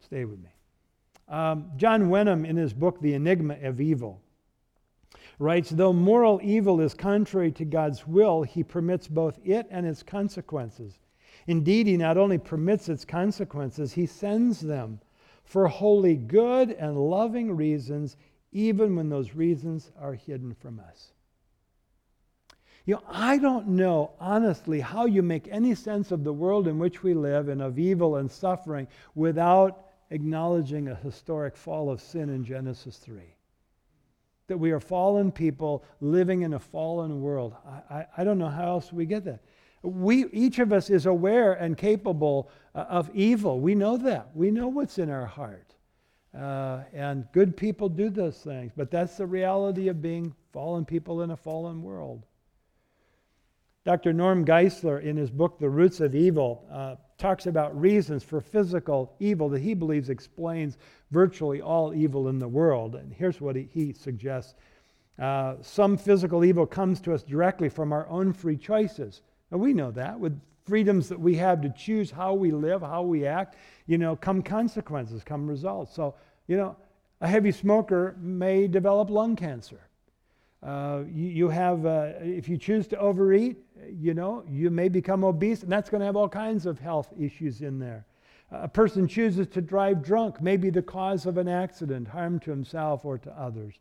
Stay 0.00 0.24
with 0.24 0.38
me. 0.38 0.50
Um, 1.28 1.70
John 1.76 2.08
Wenham, 2.10 2.44
in 2.44 2.56
his 2.56 2.72
book, 2.72 3.00
The 3.00 3.14
Enigma 3.14 3.56
of 3.62 3.80
Evil, 3.80 4.20
writes 5.38 5.70
Though 5.70 5.92
moral 5.92 6.40
evil 6.42 6.80
is 6.80 6.94
contrary 6.94 7.50
to 7.52 7.64
God's 7.64 8.06
will, 8.06 8.42
he 8.42 8.62
permits 8.62 9.08
both 9.08 9.38
it 9.44 9.66
and 9.70 9.86
its 9.86 10.02
consequences. 10.02 10.98
Indeed, 11.46 11.86
he 11.86 11.96
not 11.96 12.16
only 12.16 12.38
permits 12.38 12.88
its 12.88 13.04
consequences, 13.04 13.92
he 13.92 14.06
sends 14.06 14.60
them 14.60 15.00
for 15.44 15.68
wholly 15.68 16.16
good 16.16 16.70
and 16.70 16.96
loving 16.96 17.54
reasons, 17.54 18.16
even 18.52 18.96
when 18.96 19.10
those 19.10 19.34
reasons 19.34 19.90
are 20.00 20.14
hidden 20.14 20.54
from 20.54 20.80
us. 20.80 21.12
You 22.86 22.96
know, 22.96 23.02
I 23.08 23.38
don't 23.38 23.68
know, 23.68 24.12
honestly, 24.20 24.80
how 24.80 25.06
you 25.06 25.22
make 25.22 25.48
any 25.48 25.74
sense 25.74 26.12
of 26.12 26.22
the 26.22 26.32
world 26.32 26.68
in 26.68 26.78
which 26.78 27.02
we 27.02 27.14
live 27.14 27.48
and 27.48 27.62
of 27.62 27.78
evil 27.78 28.16
and 28.16 28.30
suffering 28.30 28.88
without 29.14 29.86
acknowledging 30.10 30.88
a 30.88 30.94
historic 30.94 31.56
fall 31.56 31.90
of 31.90 32.00
sin 32.00 32.28
in 32.28 32.44
Genesis 32.44 32.98
3. 32.98 33.22
That 34.48 34.58
we 34.58 34.70
are 34.70 34.80
fallen 34.80 35.32
people 35.32 35.82
living 36.00 36.42
in 36.42 36.52
a 36.52 36.58
fallen 36.58 37.22
world. 37.22 37.54
I, 37.66 37.94
I, 37.94 38.06
I 38.18 38.24
don't 38.24 38.38
know 38.38 38.50
how 38.50 38.68
else 38.68 38.92
we 38.92 39.06
get 39.06 39.24
that. 39.24 39.42
We, 39.84 40.26
each 40.32 40.58
of 40.58 40.72
us 40.72 40.88
is 40.88 41.06
aware 41.06 41.52
and 41.52 41.76
capable 41.76 42.50
uh, 42.74 42.86
of 42.88 43.10
evil. 43.14 43.60
We 43.60 43.74
know 43.74 43.96
that. 43.98 44.30
We 44.34 44.50
know 44.50 44.68
what's 44.68 44.98
in 44.98 45.10
our 45.10 45.26
heart. 45.26 45.74
Uh, 46.36 46.82
and 46.92 47.26
good 47.32 47.56
people 47.56 47.88
do 47.88 48.10
those 48.10 48.38
things. 48.38 48.72
But 48.76 48.90
that's 48.90 49.18
the 49.18 49.26
reality 49.26 49.88
of 49.88 50.02
being 50.02 50.34
fallen 50.52 50.84
people 50.84 51.22
in 51.22 51.30
a 51.30 51.36
fallen 51.36 51.82
world. 51.82 52.24
Dr. 53.84 54.14
Norm 54.14 54.46
Geisler, 54.46 55.02
in 55.02 55.16
his 55.16 55.30
book, 55.30 55.58
The 55.58 55.68
Roots 55.68 56.00
of 56.00 56.14
Evil, 56.14 56.66
uh, 56.72 56.96
talks 57.18 57.46
about 57.46 57.78
reasons 57.78 58.22
for 58.22 58.40
physical 58.40 59.14
evil 59.20 59.50
that 59.50 59.60
he 59.60 59.74
believes 59.74 60.08
explains 60.08 60.78
virtually 61.10 61.60
all 61.60 61.94
evil 61.94 62.28
in 62.28 62.38
the 62.38 62.48
world. 62.48 62.94
And 62.94 63.12
here's 63.12 63.42
what 63.42 63.56
he, 63.56 63.68
he 63.70 63.92
suggests 63.92 64.54
uh, 65.18 65.56
Some 65.60 65.98
physical 65.98 66.44
evil 66.44 66.66
comes 66.66 67.00
to 67.02 67.12
us 67.12 67.22
directly 67.22 67.68
from 67.68 67.92
our 67.92 68.08
own 68.08 68.32
free 68.32 68.56
choices. 68.56 69.20
And 69.50 69.60
we 69.60 69.72
know 69.72 69.90
that 69.92 70.18
with 70.18 70.40
freedoms 70.64 71.08
that 71.08 71.20
we 71.20 71.36
have 71.36 71.60
to 71.62 71.68
choose 71.70 72.10
how 72.10 72.34
we 72.34 72.50
live, 72.50 72.80
how 72.80 73.02
we 73.02 73.26
act, 73.26 73.56
you 73.86 73.98
know, 73.98 74.16
come 74.16 74.42
consequences, 74.42 75.22
come 75.22 75.46
results. 75.46 75.94
So, 75.94 76.14
you 76.46 76.56
know, 76.56 76.76
a 77.20 77.28
heavy 77.28 77.52
smoker 77.52 78.16
may 78.18 78.66
develop 78.66 79.10
lung 79.10 79.36
cancer. 79.36 79.80
Uh, 80.62 81.02
you, 81.12 81.28
you, 81.28 81.48
have, 81.50 81.84
uh, 81.84 82.12
if 82.20 82.48
you 82.48 82.56
choose 82.56 82.86
to 82.88 82.98
overeat, 82.98 83.58
you 83.90 84.14
know, 84.14 84.42
you 84.48 84.70
may 84.70 84.88
become 84.88 85.22
obese, 85.22 85.62
and 85.62 85.70
that's 85.70 85.90
going 85.90 86.00
to 86.00 86.06
have 86.06 86.16
all 86.16 86.28
kinds 86.28 86.64
of 86.64 86.78
health 86.78 87.12
issues 87.18 87.60
in 87.60 87.78
there. 87.78 88.06
A 88.50 88.68
person 88.68 89.06
chooses 89.06 89.46
to 89.48 89.60
drive 89.60 90.02
drunk, 90.02 90.40
may 90.40 90.56
be 90.56 90.70
the 90.70 90.82
cause 90.82 91.26
of 91.26 91.38
an 91.38 91.48
accident, 91.48 92.08
harm 92.08 92.38
to 92.40 92.50
himself 92.50 93.04
or 93.04 93.18
to 93.18 93.30
others. 93.38 93.74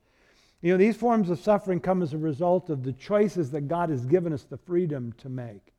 You 0.64 0.72
know, 0.72 0.78
these 0.78 0.96
forms 0.96 1.30
of 1.30 1.40
suffering 1.40 1.82
come 1.82 2.02
as 2.02 2.14
a 2.14 2.18
result 2.18 2.70
of 2.70 2.84
the 2.84 2.94
choices 2.94 3.52
that 3.52 3.68
God 3.68 3.90
has 3.90 4.06
given 4.06 4.32
us 4.32 4.44
the 4.44 4.58
freedom 4.58 5.14
to 5.18 5.28
make. 5.28 5.74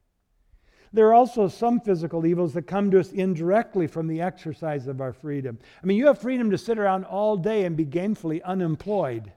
There 0.92 1.08
are 1.08 1.14
also 1.14 1.48
some 1.48 1.80
physical 1.80 2.26
evils 2.26 2.52
that 2.52 2.66
come 2.66 2.90
to 2.90 3.00
us 3.00 3.10
indirectly 3.10 3.86
from 3.86 4.06
the 4.06 4.20
exercise 4.20 4.86
of 4.86 5.00
our 5.00 5.14
freedom. 5.14 5.58
I 5.82 5.86
mean, 5.86 5.96
you 5.96 6.06
have 6.06 6.18
freedom 6.18 6.50
to 6.50 6.58
sit 6.58 6.78
around 6.78 7.04
all 7.06 7.38
day 7.38 7.64
and 7.64 7.78
be 7.78 7.86
gainfully 7.86 8.42
unemployed. 8.44 9.32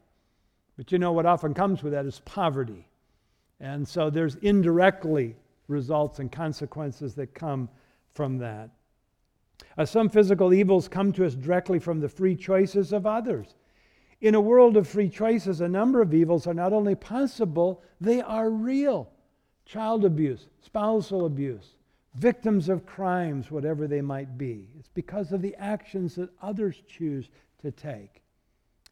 But 0.75 0.91
you 0.91 0.99
know 0.99 1.13
what 1.13 1.25
often 1.25 1.53
comes 1.53 1.81
with 1.81 1.93
that 1.93 2.05
is 2.05 2.19
poverty. 2.25 2.85
And 3.61 3.87
so 3.87 4.09
there's 4.09 4.35
indirectly 4.35 5.37
results 5.69 6.19
and 6.19 6.29
consequences 6.29 7.15
that 7.15 7.33
come 7.33 7.69
from 8.13 8.37
that. 8.39 8.69
Uh, 9.77 9.85
some 9.85 10.09
physical 10.09 10.53
evils 10.53 10.89
come 10.89 11.13
to 11.13 11.25
us 11.25 11.35
directly 11.35 11.79
from 11.79 12.01
the 12.01 12.09
free 12.09 12.35
choices 12.35 12.91
of 12.91 13.05
others. 13.05 13.55
In 14.19 14.33
a 14.33 14.41
world 14.41 14.77
of 14.77 14.87
free 14.87 15.09
choices, 15.09 15.61
a 15.61 15.67
number 15.67 16.01
of 16.01 16.13
evils 16.13 16.47
are 16.47 16.53
not 16.53 16.73
only 16.73 16.95
possible, 16.95 17.83
they 18.01 18.21
are 18.21 18.49
real. 18.49 19.11
Child 19.65 20.05
abuse, 20.05 20.47
spousal 20.61 21.25
abuse, 21.25 21.75
victims 22.15 22.69
of 22.69 22.85
crimes, 22.85 23.51
whatever 23.51 23.87
they 23.87 24.01
might 24.01 24.37
be. 24.37 24.69
It's 24.79 24.89
because 24.89 25.31
of 25.31 25.41
the 25.41 25.55
actions 25.57 26.15
that 26.15 26.29
others 26.41 26.81
choose 26.87 27.29
to 27.61 27.71
take. 27.71 28.23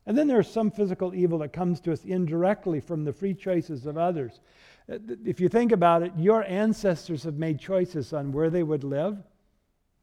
And 0.06 0.16
then 0.16 0.28
there's 0.28 0.50
some 0.50 0.70
physical 0.70 1.16
evil 1.16 1.40
that 1.40 1.54
comes 1.54 1.80
to 1.82 1.92
us 1.92 2.06
indirectly 2.06 2.80
from 2.80 3.04
the 3.04 3.14
free 3.14 3.34
choices 3.34 3.88
of 3.88 3.98
others. 3.98 4.40
Uh, 4.88 5.00
if 5.26 5.40
you 5.40 5.50
think 5.50 5.72
about 5.72 6.04
it, 6.04 6.12
your 6.16 6.44
ancestors 6.44 7.24
have 7.24 7.38
made 7.38 7.60
choices 7.60 8.14
on 8.14 8.32
where 8.32 8.52
they 8.52 8.62
would 8.62 8.84
live, 8.84 9.18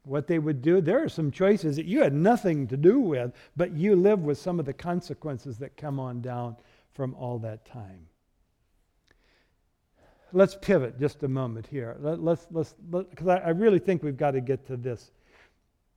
what 0.03 0.27
they 0.27 0.39
would 0.39 0.61
do. 0.61 0.81
There 0.81 1.03
are 1.03 1.09
some 1.09 1.31
choices 1.31 1.75
that 1.77 1.85
you 1.85 2.01
had 2.01 2.13
nothing 2.13 2.67
to 2.67 2.77
do 2.77 2.99
with, 2.99 3.31
but 3.55 3.73
you 3.73 3.95
live 3.95 4.19
with 4.19 4.37
some 4.37 4.59
of 4.59 4.65
the 4.65 4.73
consequences 4.73 5.57
that 5.59 5.77
come 5.77 5.99
on 5.99 6.21
down 6.21 6.55
from 6.93 7.15
all 7.15 7.39
that 7.39 7.65
time. 7.65 8.07
Let's 10.31 10.55
pivot 10.55 10.99
just 10.99 11.23
a 11.23 11.27
moment 11.27 11.67
here. 11.67 11.95
Let, 11.99 12.19
us 12.19 12.47
let's, 12.51 12.73
because 12.73 13.27
I, 13.27 13.37
I 13.37 13.49
really 13.49 13.79
think 13.79 14.03
we've 14.03 14.17
got 14.17 14.31
to 14.31 14.41
get 14.41 14.65
to 14.67 14.77
this. 14.77 15.11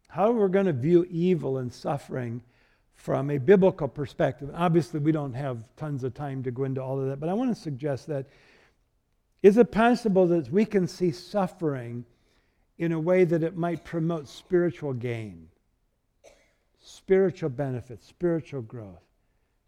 How 0.08 0.30
are 0.30 0.34
we're 0.34 0.48
going 0.48 0.66
to 0.66 0.72
view 0.72 1.06
evil 1.10 1.58
and 1.58 1.72
suffering 1.72 2.42
from 2.96 3.30
a 3.30 3.38
biblical 3.38 3.86
perspective. 3.86 4.50
Obviously, 4.54 4.98
we 4.98 5.12
don't 5.12 5.34
have 5.34 5.62
tons 5.76 6.02
of 6.02 6.14
time 6.14 6.42
to 6.42 6.50
go 6.50 6.64
into 6.64 6.82
all 6.82 6.98
of 6.98 7.06
that, 7.08 7.20
but 7.20 7.28
I 7.28 7.34
want 7.34 7.54
to 7.54 7.60
suggest 7.60 8.06
that 8.08 8.26
is 9.42 9.58
it 9.58 9.70
possible 9.70 10.26
that 10.28 10.50
we 10.50 10.64
can 10.64 10.88
see 10.88 11.12
suffering 11.12 12.04
in 12.78 12.92
a 12.92 13.00
way 13.00 13.24
that 13.24 13.42
it 13.42 13.56
might 13.56 13.84
promote 13.84 14.28
spiritual 14.28 14.92
gain, 14.92 15.48
spiritual 16.80 17.50
benefit, 17.50 18.02
spiritual 18.02 18.62
growth. 18.62 19.02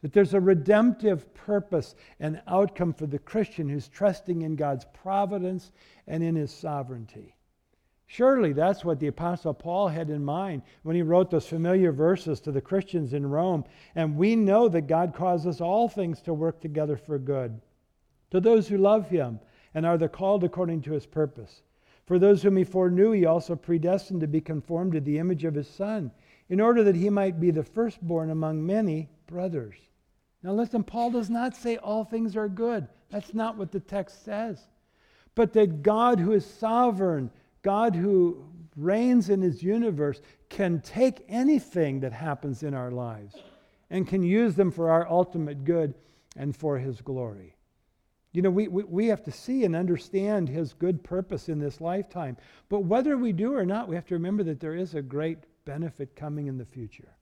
That 0.02 0.12
there's 0.12 0.34
a 0.34 0.40
redemptive 0.40 1.34
purpose 1.34 1.96
and 2.20 2.40
outcome 2.46 2.92
for 2.92 3.06
the 3.06 3.18
Christian 3.18 3.68
who's 3.68 3.88
trusting 3.88 4.42
in 4.42 4.54
God's 4.54 4.86
providence 5.02 5.72
and 6.06 6.22
in 6.22 6.36
his 6.36 6.52
sovereignty. 6.52 7.34
Surely 8.06 8.52
that's 8.52 8.84
what 8.84 9.00
the 9.00 9.08
Apostle 9.08 9.52
Paul 9.52 9.88
had 9.88 10.08
in 10.08 10.24
mind 10.24 10.62
when 10.82 10.96
he 10.96 11.02
wrote 11.02 11.30
those 11.30 11.46
familiar 11.46 11.92
verses 11.92 12.40
to 12.40 12.52
the 12.52 12.60
Christians 12.60 13.12
in 13.12 13.26
Rome. 13.26 13.64
And 13.94 14.16
we 14.16 14.34
know 14.34 14.68
that 14.68 14.86
God 14.86 15.14
causes 15.14 15.60
all 15.60 15.88
things 15.88 16.22
to 16.22 16.32
work 16.32 16.60
together 16.60 16.96
for 16.96 17.18
good 17.18 17.60
to 18.30 18.40
those 18.40 18.68
who 18.68 18.78
love 18.78 19.08
him 19.08 19.40
and 19.74 19.84
are 19.84 19.98
the 19.98 20.08
called 20.08 20.44
according 20.44 20.82
to 20.82 20.92
his 20.92 21.06
purpose. 21.06 21.62
For 22.08 22.18
those 22.18 22.42
whom 22.42 22.56
he 22.56 22.64
foreknew, 22.64 23.12
he 23.12 23.26
also 23.26 23.54
predestined 23.54 24.22
to 24.22 24.26
be 24.26 24.40
conformed 24.40 24.92
to 24.92 25.00
the 25.00 25.18
image 25.18 25.44
of 25.44 25.54
his 25.54 25.68
Son, 25.68 26.10
in 26.48 26.58
order 26.58 26.82
that 26.84 26.96
he 26.96 27.10
might 27.10 27.38
be 27.38 27.50
the 27.50 27.62
firstborn 27.62 28.30
among 28.30 28.64
many 28.64 29.10
brothers. 29.26 29.76
Now, 30.42 30.54
listen, 30.54 30.84
Paul 30.84 31.10
does 31.10 31.28
not 31.28 31.54
say 31.54 31.76
all 31.76 32.04
things 32.04 32.34
are 32.34 32.48
good. 32.48 32.88
That's 33.10 33.34
not 33.34 33.58
what 33.58 33.72
the 33.72 33.80
text 33.80 34.24
says. 34.24 34.58
But 35.34 35.52
that 35.52 35.82
God, 35.82 36.18
who 36.18 36.32
is 36.32 36.46
sovereign, 36.46 37.30
God 37.60 37.94
who 37.94 38.42
reigns 38.74 39.28
in 39.28 39.42
his 39.42 39.62
universe, 39.62 40.22
can 40.48 40.80
take 40.80 41.26
anything 41.28 42.00
that 42.00 42.14
happens 42.14 42.62
in 42.62 42.72
our 42.72 42.90
lives 42.90 43.36
and 43.90 44.08
can 44.08 44.22
use 44.22 44.54
them 44.54 44.70
for 44.70 44.88
our 44.88 45.06
ultimate 45.06 45.62
good 45.62 45.92
and 46.36 46.56
for 46.56 46.78
his 46.78 47.02
glory. 47.02 47.57
You 48.32 48.42
know, 48.42 48.50
we, 48.50 48.68
we, 48.68 48.84
we 48.84 49.06
have 49.06 49.22
to 49.24 49.32
see 49.32 49.64
and 49.64 49.74
understand 49.74 50.48
his 50.48 50.74
good 50.74 51.02
purpose 51.02 51.48
in 51.48 51.58
this 51.58 51.80
lifetime. 51.80 52.36
But 52.68 52.80
whether 52.80 53.16
we 53.16 53.32
do 53.32 53.54
or 53.54 53.64
not, 53.64 53.88
we 53.88 53.94
have 53.94 54.06
to 54.06 54.14
remember 54.14 54.42
that 54.44 54.60
there 54.60 54.74
is 54.74 54.94
a 54.94 55.02
great 55.02 55.38
benefit 55.64 56.14
coming 56.14 56.46
in 56.46 56.58
the 56.58 56.64
future. 56.64 57.16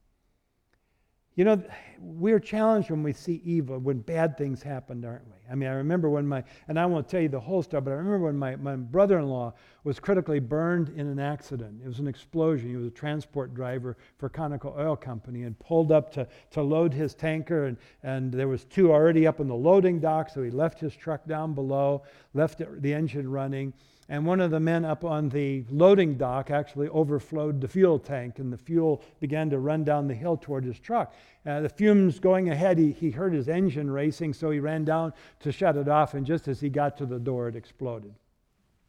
You 1.36 1.44
know, 1.44 1.62
we're 2.00 2.40
challenged 2.40 2.90
when 2.90 3.02
we 3.02 3.12
see 3.12 3.42
evil, 3.44 3.78
when 3.78 3.98
bad 3.98 4.38
things 4.38 4.62
happen, 4.62 5.04
aren't 5.04 5.26
we? 5.26 5.34
I 5.50 5.54
mean, 5.54 5.68
I 5.68 5.74
remember 5.74 6.08
when 6.08 6.26
my, 6.26 6.42
and 6.66 6.80
I 6.80 6.86
won't 6.86 7.10
tell 7.10 7.20
you 7.20 7.28
the 7.28 7.38
whole 7.38 7.62
story, 7.62 7.82
but 7.82 7.90
I 7.90 7.94
remember 7.94 8.24
when 8.24 8.38
my, 8.38 8.56
my 8.56 8.74
brother 8.74 9.18
in 9.18 9.28
law 9.28 9.52
was 9.84 10.00
critically 10.00 10.40
burned 10.40 10.88
in 10.96 11.06
an 11.06 11.18
accident. 11.18 11.82
It 11.84 11.86
was 11.86 11.98
an 11.98 12.08
explosion. 12.08 12.70
He 12.70 12.76
was 12.76 12.86
a 12.86 12.90
transport 12.90 13.54
driver 13.54 13.98
for 14.16 14.30
Conoco 14.30 14.78
Oil 14.78 14.96
Company 14.96 15.42
and 15.42 15.58
pulled 15.58 15.92
up 15.92 16.10
to, 16.14 16.26
to 16.52 16.62
load 16.62 16.94
his 16.94 17.14
tanker, 17.14 17.66
and, 17.66 17.76
and 18.02 18.32
there 18.32 18.48
was 18.48 18.64
two 18.64 18.90
already 18.90 19.26
up 19.26 19.38
in 19.38 19.46
the 19.46 19.54
loading 19.54 20.00
dock, 20.00 20.30
so 20.30 20.42
he 20.42 20.50
left 20.50 20.80
his 20.80 20.96
truck 20.96 21.26
down 21.26 21.52
below, 21.52 22.02
left 22.32 22.62
the 22.80 22.94
engine 22.94 23.30
running 23.30 23.74
and 24.08 24.24
one 24.24 24.40
of 24.40 24.50
the 24.50 24.60
men 24.60 24.84
up 24.84 25.04
on 25.04 25.28
the 25.28 25.64
loading 25.70 26.16
dock 26.16 26.50
actually 26.50 26.88
overflowed 26.88 27.60
the 27.60 27.68
fuel 27.68 27.98
tank, 27.98 28.38
and 28.38 28.52
the 28.52 28.58
fuel 28.58 29.02
began 29.20 29.50
to 29.50 29.58
run 29.58 29.82
down 29.82 30.06
the 30.06 30.14
hill 30.14 30.36
toward 30.36 30.64
his 30.64 30.78
truck. 30.78 31.12
Uh, 31.44 31.60
the 31.60 31.68
fumes 31.68 32.18
going 32.20 32.50
ahead, 32.50 32.78
he, 32.78 32.92
he 32.92 33.10
heard 33.10 33.32
his 33.32 33.48
engine 33.48 33.90
racing, 33.90 34.32
so 34.32 34.50
he 34.50 34.60
ran 34.60 34.84
down 34.84 35.12
to 35.40 35.50
shut 35.50 35.76
it 35.76 35.88
off, 35.88 36.14
and 36.14 36.24
just 36.24 36.46
as 36.46 36.60
he 36.60 36.68
got 36.68 36.96
to 36.96 37.06
the 37.06 37.18
door, 37.18 37.48
it 37.48 37.56
exploded. 37.56 38.14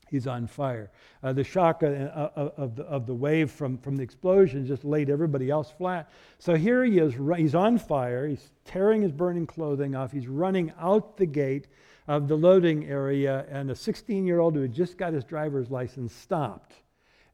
He's 0.10 0.28
on 0.28 0.48
fire. 0.48 0.90
Uh, 1.22 1.34
the 1.34 1.44
shock 1.44 1.84
of, 1.84 1.94
of, 1.94 2.54
of, 2.58 2.76
the, 2.76 2.84
of 2.84 3.06
the 3.06 3.14
wave 3.14 3.52
from, 3.52 3.78
from 3.78 3.98
the 3.98 4.04
explosion 4.04 4.66
just 4.66 4.86
laid 4.86 5.10
everybody 5.10 5.50
else 5.50 5.70
flat. 5.70 6.10
So 6.40 6.56
here 6.56 6.84
he 6.86 7.00
is, 7.00 7.14
he's 7.36 7.56
on 7.56 7.78
fire, 7.78 8.28
he's 8.28 8.52
tearing 8.64 9.02
his 9.02 9.12
burning 9.12 9.48
clothing 9.48 9.96
off, 9.96 10.12
he's 10.12 10.28
running 10.28 10.72
out 10.80 11.18
the 11.18 11.26
gate 11.26 11.68
of 12.08 12.28
the 12.28 12.36
loading 12.36 12.86
area, 12.86 13.46
and 13.50 13.70
a 13.70 13.76
16 13.76 14.26
year 14.26 14.40
old 14.40 14.56
who 14.56 14.62
had 14.62 14.74
just 14.74 14.98
got 14.98 15.14
his 15.14 15.24
driver's 15.24 15.70
license 15.70 16.14
stopped 16.14 16.74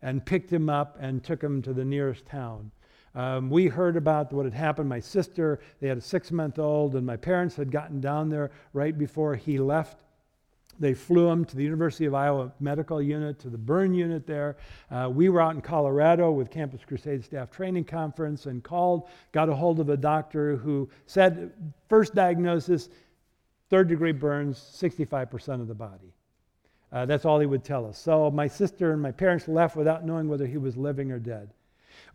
and 0.02 0.26
picked 0.26 0.52
him 0.52 0.70
up 0.70 0.98
and 1.00 1.24
took 1.24 1.42
him 1.42 1.62
to 1.62 1.74
the 1.74 1.86
nearest 1.86 2.26
town. 2.26 2.72
Um, 3.16 3.50
we 3.50 3.68
heard 3.68 3.96
about 3.96 4.34
what 4.34 4.46
had 4.46 4.54
happened. 4.54 4.90
My 4.90 5.00
sister, 5.00 5.60
they 5.80 5.88
had 5.88 6.00
a 6.00 6.02
six 6.02 6.32
month 6.32 6.58
old, 6.58 6.96
and 6.96 7.06
my 7.06 7.16
parents 7.16 7.56
had 7.56 7.72
gotten 7.72 8.02
down 8.02 8.30
there 8.30 8.52
right 8.74 8.98
before 8.98 9.36
he 9.36 9.60
left. 9.60 10.04
They 10.80 10.96
flew 10.96 11.30
him 11.30 11.46
to 11.46 11.56
the 11.56 11.64
University 11.64 12.06
of 12.06 12.16
Iowa 12.16 12.52
Medical 12.60 13.00
Unit, 13.00 13.38
to 13.40 13.50
the 13.50 13.58
burn 13.58 13.94
unit 13.94 14.26
there. 14.26 14.58
Uh, 14.90 15.10
we 15.14 15.30
were 15.30 15.40
out 15.40 15.54
in 15.54 15.62
Colorado 15.62 16.32
with 16.32 16.50
Campus 16.50 16.82
Crusade 16.84 17.24
Staff 17.24 17.52
Training 17.52 17.86
Conference 17.86 18.48
and 18.48 18.64
called, 18.64 19.08
got 19.32 19.50
a 19.50 19.56
hold 19.56 19.80
of 19.80 19.90
a 19.90 19.98
doctor 19.98 20.58
who 20.58 20.90
said, 21.06 21.52
first 21.90 22.16
diagnosis, 22.16 22.90
third 23.70 23.88
degree 23.88 24.12
burns 24.12 24.58
65% 24.58 25.62
of 25.62 25.68
the 25.68 25.74
body. 25.74 26.14
Uh, 26.92 27.06
that's 27.06 27.26
all 27.26 27.40
he 27.40 27.46
would 27.46 27.64
tell 27.64 27.86
us. 27.88 27.98
So 27.98 28.30
my 28.30 28.48
sister 28.48 28.94
and 28.94 29.02
my 29.02 29.12
parents 29.12 29.48
left 29.48 29.76
without 29.76 30.06
knowing 30.06 30.28
whether 30.28 30.46
he 30.46 30.58
was 30.58 30.78
living 30.78 31.12
or 31.12 31.20
dead. 31.20 31.50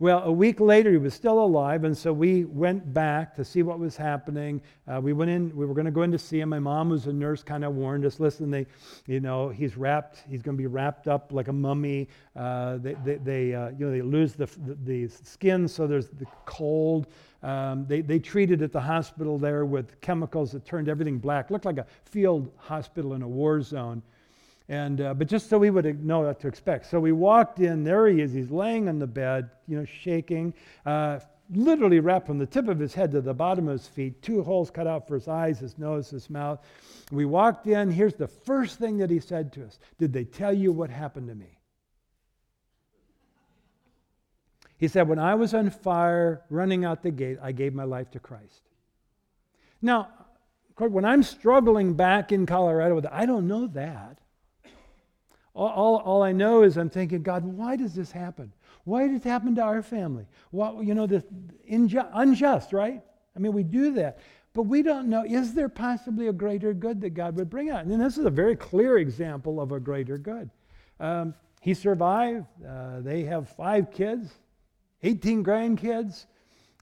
Well, 0.01 0.23
a 0.23 0.31
week 0.31 0.61
later, 0.61 0.91
he 0.91 0.97
was 0.97 1.13
still 1.13 1.43
alive, 1.43 1.83
and 1.83 1.97
so 1.97 2.13
we 2.13 2.45
went 2.45 2.93
back 2.93 3.35
to 3.35 3.43
see 3.43 3.63
what 3.63 3.79
was 3.79 3.97
happening. 3.97 4.61
Uh, 4.87 5.01
we 5.01 5.11
went 5.11 5.29
in. 5.29 5.53
We 5.53 5.65
were 5.65 5.73
going 5.73 5.87
to 5.87 5.91
go 5.91 6.03
in 6.03 6.11
to 6.13 6.17
see 6.17 6.39
him. 6.39 6.47
My 6.47 6.59
mom, 6.59 6.91
who's 6.91 7.07
a 7.07 7.11
nurse, 7.11 7.43
kind 7.43 7.65
of 7.65 7.75
warned 7.75 8.05
us. 8.05 8.17
Listen, 8.17 8.49
they, 8.49 8.65
you 9.07 9.19
know, 9.19 9.49
he's 9.49 9.75
wrapped. 9.75 10.23
He's 10.29 10.41
going 10.41 10.55
to 10.55 10.61
be 10.61 10.67
wrapped 10.67 11.09
up 11.09 11.33
like 11.33 11.49
a 11.49 11.53
mummy. 11.53 12.07
Uh, 12.33 12.77
they, 12.77 12.93
they, 13.03 13.15
they 13.15 13.53
uh, 13.53 13.71
you 13.71 13.87
know, 13.87 13.91
they 13.91 14.01
lose 14.01 14.35
the, 14.35 14.45
the, 14.65 14.77
the 14.85 15.07
skin, 15.09 15.67
so 15.67 15.85
there's 15.85 16.07
the 16.07 16.25
cold. 16.45 17.07
Um, 17.43 17.85
they, 17.85 17.99
they 17.99 18.19
treated 18.19 18.61
at 18.61 18.71
the 18.71 18.79
hospital 18.79 19.37
there 19.37 19.65
with 19.65 19.99
chemicals 19.99 20.53
that 20.53 20.63
turned 20.63 20.87
everything 20.87 21.17
black. 21.17 21.51
Looked 21.51 21.65
like 21.65 21.77
a 21.77 21.85
field 22.05 22.53
hospital 22.55 23.15
in 23.15 23.21
a 23.21 23.27
war 23.27 23.61
zone. 23.61 24.01
And, 24.69 25.01
uh, 25.01 25.15
but 25.15 25.27
just 25.27 25.49
so 25.49 25.57
we 25.57 25.71
would 25.71 26.05
know 26.05 26.19
what 26.19 26.39
to 26.41 26.47
expect. 26.47 26.85
So 26.85 26.99
we 26.99 27.11
walked 27.11 27.59
in, 27.59 27.83
there 27.83 28.07
he 28.07 28.21
is, 28.21 28.31
he's 28.31 28.51
laying 28.51 28.87
on 28.87 28.99
the 28.99 29.07
bed, 29.07 29.49
you 29.67 29.75
know, 29.75 29.85
shaking, 29.85 30.53
uh, 30.85 31.19
literally 31.51 31.99
wrapped 31.99 32.27
from 32.27 32.37
the 32.37 32.45
tip 32.45 32.67
of 32.67 32.77
his 32.77 32.93
head 32.93 33.11
to 33.13 33.21
the 33.21 33.33
bottom 33.33 33.67
of 33.67 33.79
his 33.79 33.87
feet, 33.87 34.21
two 34.21 34.43
holes 34.43 34.69
cut 34.69 34.85
out 34.85 35.07
for 35.07 35.15
his 35.15 35.27
eyes, 35.27 35.57
his 35.57 35.79
nose, 35.79 36.11
his 36.11 36.29
mouth. 36.29 36.63
We 37.11 37.25
walked 37.25 37.65
in, 37.65 37.89
here's 37.89 38.13
the 38.13 38.27
first 38.27 38.77
thing 38.77 38.97
that 38.97 39.09
he 39.09 39.19
said 39.19 39.51
to 39.53 39.65
us 39.65 39.79
Did 39.97 40.13
they 40.13 40.23
tell 40.23 40.53
you 40.53 40.71
what 40.71 40.91
happened 40.91 41.29
to 41.29 41.35
me? 41.35 41.57
He 44.77 44.87
said, 44.87 45.09
When 45.09 45.17
I 45.17 45.33
was 45.33 45.55
on 45.55 45.71
fire 45.71 46.43
running 46.51 46.85
out 46.85 47.01
the 47.01 47.09
gate, 47.09 47.39
I 47.41 47.53
gave 47.53 47.73
my 47.73 47.85
life 47.85 48.11
to 48.11 48.19
Christ. 48.19 48.61
Now, 49.81 50.09
when 50.77 51.05
I'm 51.05 51.23
struggling 51.23 51.95
back 51.95 52.31
in 52.31 52.45
Colorado 52.45 52.93
with 52.93 53.07
I 53.07 53.25
don't 53.25 53.47
know 53.47 53.65
that. 53.67 54.19
All, 55.53 55.67
all, 55.67 55.97
all, 55.97 56.23
I 56.23 56.31
know 56.31 56.63
is 56.63 56.77
I'm 56.77 56.89
thinking, 56.89 57.23
God, 57.23 57.43
why 57.43 57.75
does 57.75 57.93
this 57.93 58.11
happen? 58.11 58.53
Why 58.83 59.07
did 59.07 59.17
it 59.17 59.23
happen 59.23 59.55
to 59.55 59.61
our 59.61 59.81
family? 59.81 60.25
You 60.51 60.93
know, 60.93 61.07
this 61.07 61.23
inju- 61.69 62.09
unjust, 62.13 62.71
right? 62.71 63.01
I 63.35 63.39
mean, 63.39 63.53
we 63.53 63.63
do 63.63 63.91
that. 63.93 64.19
But 64.53 64.63
we 64.63 64.81
don't 64.81 65.09
know, 65.09 65.23
is 65.23 65.53
there 65.53 65.69
possibly 65.69 66.27
a 66.27 66.33
greater 66.33 66.73
good 66.73 67.01
that 67.01 67.11
God 67.11 67.35
would 67.35 67.49
bring 67.49 67.69
out? 67.69 67.85
And 67.85 68.01
this 68.01 68.17
is 68.17 68.25
a 68.25 68.31
very 68.31 68.55
clear 68.55 68.97
example 68.97 69.61
of 69.61 69.71
a 69.71 69.79
greater 69.79 70.17
good. 70.17 70.49
Um, 70.99 71.33
he 71.61 71.73
survived. 71.73 72.45
Uh, 72.67 73.01
they 73.01 73.23
have 73.23 73.49
five 73.49 73.91
kids. 73.91 74.31
18 75.03 75.43
grandkids. 75.43 76.25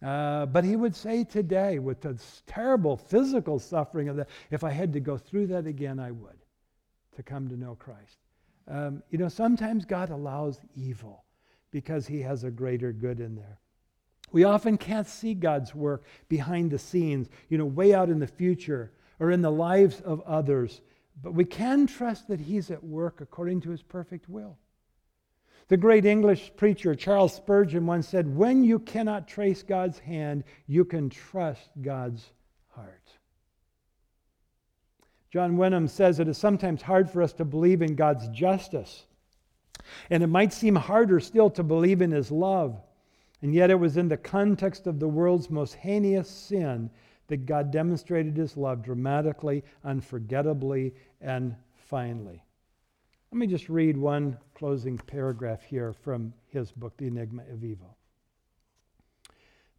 Uh, 0.02 0.46
but 0.46 0.64
he 0.64 0.76
would 0.76 0.96
say 0.96 1.24
today, 1.24 1.80
with 1.80 2.02
the 2.02 2.20
terrible 2.46 2.96
physical 2.96 3.60
suffering 3.60 4.10
of 4.10 4.16
that, 4.18 4.30
if 4.52 4.64
I 4.64 4.70
had 4.70 4.94
to 4.94 5.00
go 5.00 5.18
through 5.18 5.48
that 5.48 5.66
again, 5.66 6.00
I 6.00 6.12
would, 6.12 6.38
to 7.16 7.24
come 7.24 7.48
to 7.50 7.58
know 7.58 7.76
Christ. 7.76 8.18
Um, 8.68 9.02
you 9.10 9.18
know, 9.18 9.30
sometimes 9.30 9.86
God 9.86 10.10
allows 10.10 10.60
evil 10.76 11.24
because 11.72 12.08
he 12.08 12.22
has 12.22 12.44
a 12.44 12.52
greater 12.52 12.92
good 12.92 13.20
in 13.20 13.36
there. 13.36 13.60
We 14.32 14.44
often 14.44 14.78
can't 14.78 15.08
see 15.08 15.34
God's 15.34 15.74
work 15.74 16.04
behind 16.28 16.72
the 16.72 16.80
scenes, 16.80 17.30
you 17.50 17.58
know, 17.58 17.66
way 17.66 17.94
out 17.94 18.10
in 18.10 18.20
the 18.20 18.28
future 18.28 18.92
or 19.20 19.32
in 19.32 19.42
the 19.42 19.52
lives 19.52 20.02
of 20.02 20.22
others, 20.22 20.82
but 21.22 21.34
we 21.34 21.46
can 21.46 21.88
trust 21.88 22.28
that 22.28 22.42
he's 22.42 22.70
at 22.70 22.84
work 22.84 23.22
according 23.22 23.62
to 23.62 23.70
his 23.70 23.82
perfect 23.82 24.30
will. 24.30 24.58
The 25.70 25.78
great 25.78 26.06
English 26.06 26.52
preacher 26.56 26.96
Charles 26.96 27.34
Spurgeon 27.34 27.86
once 27.86 28.08
said, 28.08 28.36
When 28.36 28.64
you 28.64 28.80
cannot 28.80 29.28
trace 29.28 29.64
God's 29.64 30.00
hand, 30.00 30.44
you 30.66 30.86
can 30.86 31.10
trust 31.10 31.70
God's 31.82 32.32
heart. 32.70 33.17
John 35.38 35.56
Wenham 35.56 35.88
says 35.88 36.20
it 36.20 36.28
is 36.28 36.36
sometimes 36.36 36.82
hard 36.82 37.12
for 37.12 37.22
us 37.22 37.32
to 37.34 37.46
believe 37.46 37.84
in 37.84 37.94
God's 37.94 38.28
justice. 38.30 39.06
And 40.10 40.24
it 40.24 40.28
might 40.28 40.52
seem 40.52 40.74
harder 40.74 41.20
still 41.20 41.52
to 41.52 41.62
believe 41.62 42.02
in 42.02 42.10
his 42.10 42.32
love. 42.32 42.82
And 43.44 43.54
yet, 43.54 43.70
it 43.70 43.80
was 43.80 43.98
in 43.98 44.08
the 44.08 44.18
context 44.18 44.88
of 44.88 45.00
the 45.00 45.08
world's 45.08 45.52
most 45.52 45.76
heinous 45.76 46.28
sin 46.28 46.90
that 47.28 47.46
God 47.46 47.70
demonstrated 47.70 48.36
his 48.36 48.58
love 48.58 48.82
dramatically, 48.82 49.64
unforgettably, 49.84 50.96
and 51.22 51.56
finally. 51.76 52.44
Let 53.32 53.38
me 53.38 53.46
just 53.46 53.70
read 53.70 53.96
one 53.96 54.40
closing 54.56 54.98
paragraph 54.98 55.62
here 55.62 55.94
from 55.94 56.34
his 56.48 56.72
book, 56.72 56.98
The 56.98 57.06
Enigma 57.06 57.44
of 57.54 57.64
Evil. 57.64 57.96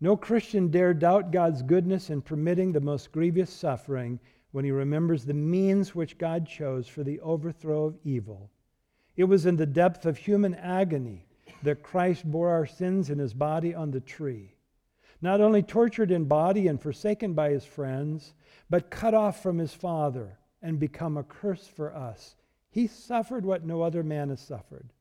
No 0.00 0.16
Christian 0.16 0.68
dare 0.68 0.94
doubt 0.94 1.32
God's 1.32 1.62
goodness 1.62 2.10
in 2.10 2.22
permitting 2.22 2.70
the 2.70 2.80
most 2.80 3.10
grievous 3.10 3.50
suffering 3.50 4.20
when 4.52 4.64
he 4.64 4.70
remembers 4.70 5.24
the 5.24 5.34
means 5.34 5.94
which 5.94 6.18
God 6.18 6.46
chose 6.46 6.88
for 6.88 7.04
the 7.04 7.20
overthrow 7.20 7.84
of 7.84 7.98
evil. 8.04 8.50
It 9.16 9.24
was 9.24 9.46
in 9.46 9.56
the 9.56 9.66
depth 9.66 10.06
of 10.06 10.16
human 10.16 10.54
agony 10.54 11.26
that 11.62 11.82
Christ 11.82 12.24
bore 12.24 12.50
our 12.50 12.66
sins 12.66 13.10
in 13.10 13.18
his 13.18 13.34
body 13.34 13.74
on 13.74 13.90
the 13.90 14.00
tree. 14.00 14.54
Not 15.20 15.40
only 15.40 15.62
tortured 15.62 16.10
in 16.10 16.24
body 16.24 16.68
and 16.68 16.80
forsaken 16.80 17.34
by 17.34 17.50
his 17.50 17.64
friends, 17.64 18.34
but 18.70 18.90
cut 18.90 19.14
off 19.14 19.42
from 19.42 19.58
his 19.58 19.74
Father 19.74 20.38
and 20.62 20.78
become 20.78 21.16
a 21.16 21.24
curse 21.24 21.66
for 21.66 21.94
us 21.94 22.36
he 22.70 22.86
suffered 22.86 23.44
what 23.44 23.64
no 23.64 23.82
other 23.82 24.02
man 24.02 24.28
has 24.28 24.40
suffered. 24.40 24.92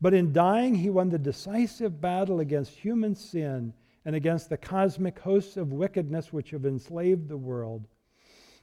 But 0.00 0.14
in 0.14 0.32
dying, 0.32 0.74
he 0.74 0.90
won 0.90 1.08
the 1.10 1.18
decisive 1.18 2.00
battle 2.00 2.40
against 2.40 2.72
human 2.72 3.14
sin 3.14 3.74
and 4.04 4.14
against 4.16 4.48
the 4.48 4.56
cosmic 4.56 5.18
hosts 5.18 5.56
of 5.56 5.72
wickedness 5.72 6.32
which 6.32 6.50
have 6.50 6.64
enslaved 6.64 7.28
the 7.28 7.36
world. 7.36 7.86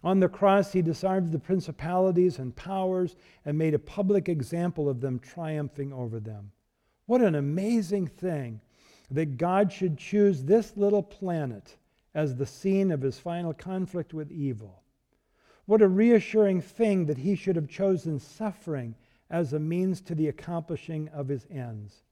On 0.03 0.19
the 0.19 0.29
cross, 0.29 0.71
he 0.71 0.81
disarmed 0.81 1.31
the 1.31 1.39
principalities 1.39 2.39
and 2.39 2.55
powers 2.55 3.15
and 3.45 3.57
made 3.57 3.73
a 3.73 3.79
public 3.79 4.29
example 4.29 4.87
of 4.87 5.01
them, 5.01 5.19
triumphing 5.19 5.91
over 5.91 6.19
them. 6.19 6.51
What 7.05 7.21
an 7.21 7.35
amazing 7.35 8.07
thing 8.07 8.61
that 9.11 9.37
God 9.37 9.71
should 9.71 9.97
choose 9.97 10.43
this 10.43 10.77
little 10.77 11.03
planet 11.03 11.75
as 12.13 12.35
the 12.35 12.45
scene 12.45 12.91
of 12.91 13.01
his 13.01 13.19
final 13.19 13.53
conflict 13.53 14.13
with 14.13 14.31
evil. 14.31 14.83
What 15.65 15.81
a 15.81 15.87
reassuring 15.87 16.61
thing 16.61 17.05
that 17.07 17.17
he 17.17 17.35
should 17.35 17.55
have 17.55 17.67
chosen 17.67 18.19
suffering 18.19 18.95
as 19.29 19.53
a 19.53 19.59
means 19.59 20.01
to 20.01 20.15
the 20.15 20.27
accomplishing 20.27 21.09
of 21.09 21.27
his 21.27 21.45
ends. 21.51 22.03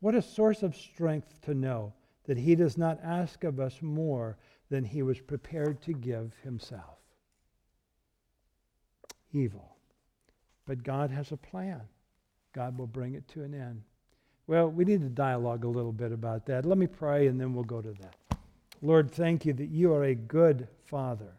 What 0.00 0.14
a 0.14 0.22
source 0.22 0.62
of 0.62 0.76
strength 0.76 1.40
to 1.42 1.54
know 1.54 1.94
that 2.24 2.38
he 2.38 2.54
does 2.54 2.76
not 2.76 3.00
ask 3.02 3.44
of 3.44 3.60
us 3.60 3.80
more 3.80 4.36
than 4.68 4.84
he 4.84 5.02
was 5.02 5.20
prepared 5.20 5.80
to 5.82 5.92
give 5.92 6.34
himself. 6.42 6.99
Evil. 9.32 9.76
But 10.66 10.82
God 10.82 11.10
has 11.10 11.32
a 11.32 11.36
plan. 11.36 11.80
God 12.52 12.78
will 12.78 12.86
bring 12.86 13.14
it 13.14 13.26
to 13.28 13.42
an 13.42 13.54
end. 13.54 13.82
Well, 14.46 14.68
we 14.68 14.84
need 14.84 15.00
to 15.02 15.08
dialogue 15.08 15.64
a 15.64 15.68
little 15.68 15.92
bit 15.92 16.12
about 16.12 16.46
that. 16.46 16.64
Let 16.64 16.78
me 16.78 16.86
pray 16.86 17.28
and 17.28 17.40
then 17.40 17.54
we'll 17.54 17.64
go 17.64 17.80
to 17.80 17.92
that. 17.92 18.16
Lord, 18.82 19.10
thank 19.10 19.44
you 19.44 19.52
that 19.52 19.68
you 19.68 19.92
are 19.92 20.04
a 20.04 20.14
good 20.14 20.66
Father. 20.84 21.32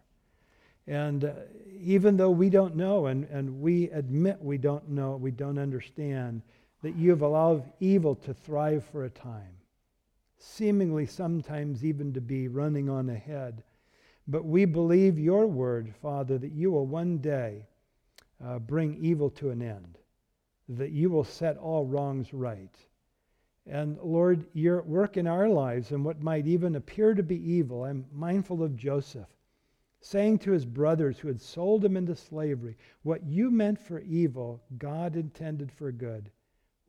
And 0.88 1.26
uh, 1.26 1.34
even 1.80 2.18
though 2.18 2.32
we 2.32 2.50
don't 2.50 2.76
know, 2.76 3.08
and, 3.08 3.26
and 3.26 3.62
we 3.62 3.90
admit 3.90 4.38
we 4.42 4.58
don't 4.58 4.90
know, 4.90 5.16
we 5.16 5.32
don't 5.32 5.58
understand, 5.58 6.42
that 6.84 6.96
you 6.96 7.10
have 7.10 7.22
allowed 7.22 7.64
evil 7.80 8.16
to 8.16 8.34
thrive 8.34 8.84
for 8.92 9.06
a 9.06 9.10
time, 9.10 9.58
seemingly 10.38 11.06
sometimes 11.06 11.86
even 11.86 12.14
to 12.14 12.22
be 12.22 12.48
running 12.48 12.90
on 12.90 13.10
ahead. 13.10 13.64
But 14.28 14.46
we 14.46 14.66
believe 14.66 15.20
your 15.20 15.48
word, 15.48 15.94
Father, 16.02 16.38
that 16.38 16.54
you 16.54 16.72
will 16.72 16.86
one 16.86 17.18
day 17.18 17.66
uh, 18.44 18.60
bring 18.60 18.96
evil 18.96 19.30
to 19.30 19.50
an 19.50 19.62
end, 19.62 19.98
that 20.70 20.92
you 20.92 21.10
will 21.10 21.24
set 21.24 21.58
all 21.58 21.86
wrongs 21.86 22.34
right. 22.34 22.76
And 23.68 23.98
Lord, 24.00 24.46
your 24.54 24.82
work 24.82 25.18
in 25.18 25.28
our 25.28 25.48
lives 25.48 25.92
and 25.92 26.04
what 26.04 26.22
might 26.22 26.48
even 26.48 26.76
appear 26.76 27.14
to 27.14 27.24
be 27.24 27.38
evil, 27.52 27.84
I'm 27.84 28.06
mindful 28.12 28.64
of 28.64 28.76
Joseph 28.76 29.30
saying 30.02 30.40
to 30.40 30.52
his 30.52 30.66
brothers 30.66 31.20
who 31.20 31.28
had 31.28 31.40
sold 31.40 31.86
him 31.86 31.96
into 31.96 32.16
slavery, 32.16 32.76
What 33.04 33.24
you 33.26 33.52
meant 33.52 33.80
for 33.80 34.00
evil, 34.00 34.62
God 34.78 35.16
intended 35.16 35.72
for 35.72 35.92
good. 35.92 36.32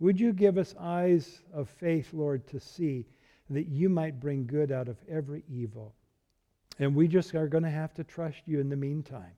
Would 0.01 0.19
you 0.19 0.33
give 0.33 0.59
us 0.59 0.75
eyes 0.79 1.43
of 1.53 1.69
faith, 1.69 2.13
Lord, 2.13 2.47
to 2.49 2.59
see 2.59 3.07
that 3.51 3.69
you 3.69 3.89
might 3.89 4.19
bring 4.19 4.47
good 4.47 4.73
out 4.73 4.89
of 4.89 4.97
every 5.09 5.45
evil? 5.49 5.95
And 6.79 6.97
we 6.97 7.07
just 7.07 7.35
are 7.35 7.49
going 7.49 7.65
to 7.65 7.71
have 7.71 7.95
to 7.95 8.05
trust 8.05 8.43
you 8.47 8.59
in 8.59 8.71
the 8.71 8.77
meantime 8.77 9.37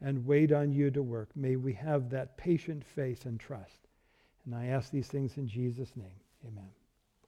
and 0.00 0.26
wait 0.26 0.52
on 0.52 0.72
you 0.72 0.90
to 0.90 1.02
work. 1.02 1.30
May 1.34 1.56
we 1.56 1.72
have 1.74 2.10
that 2.10 2.36
patient 2.36 2.84
faith 2.84 3.26
and 3.26 3.38
trust. 3.38 3.88
And 4.44 4.54
I 4.54 4.66
ask 4.66 4.90
these 4.90 5.08
things 5.08 5.36
in 5.36 5.48
Jesus' 5.48 5.96
name. 5.96 6.20
Amen. 6.46 6.77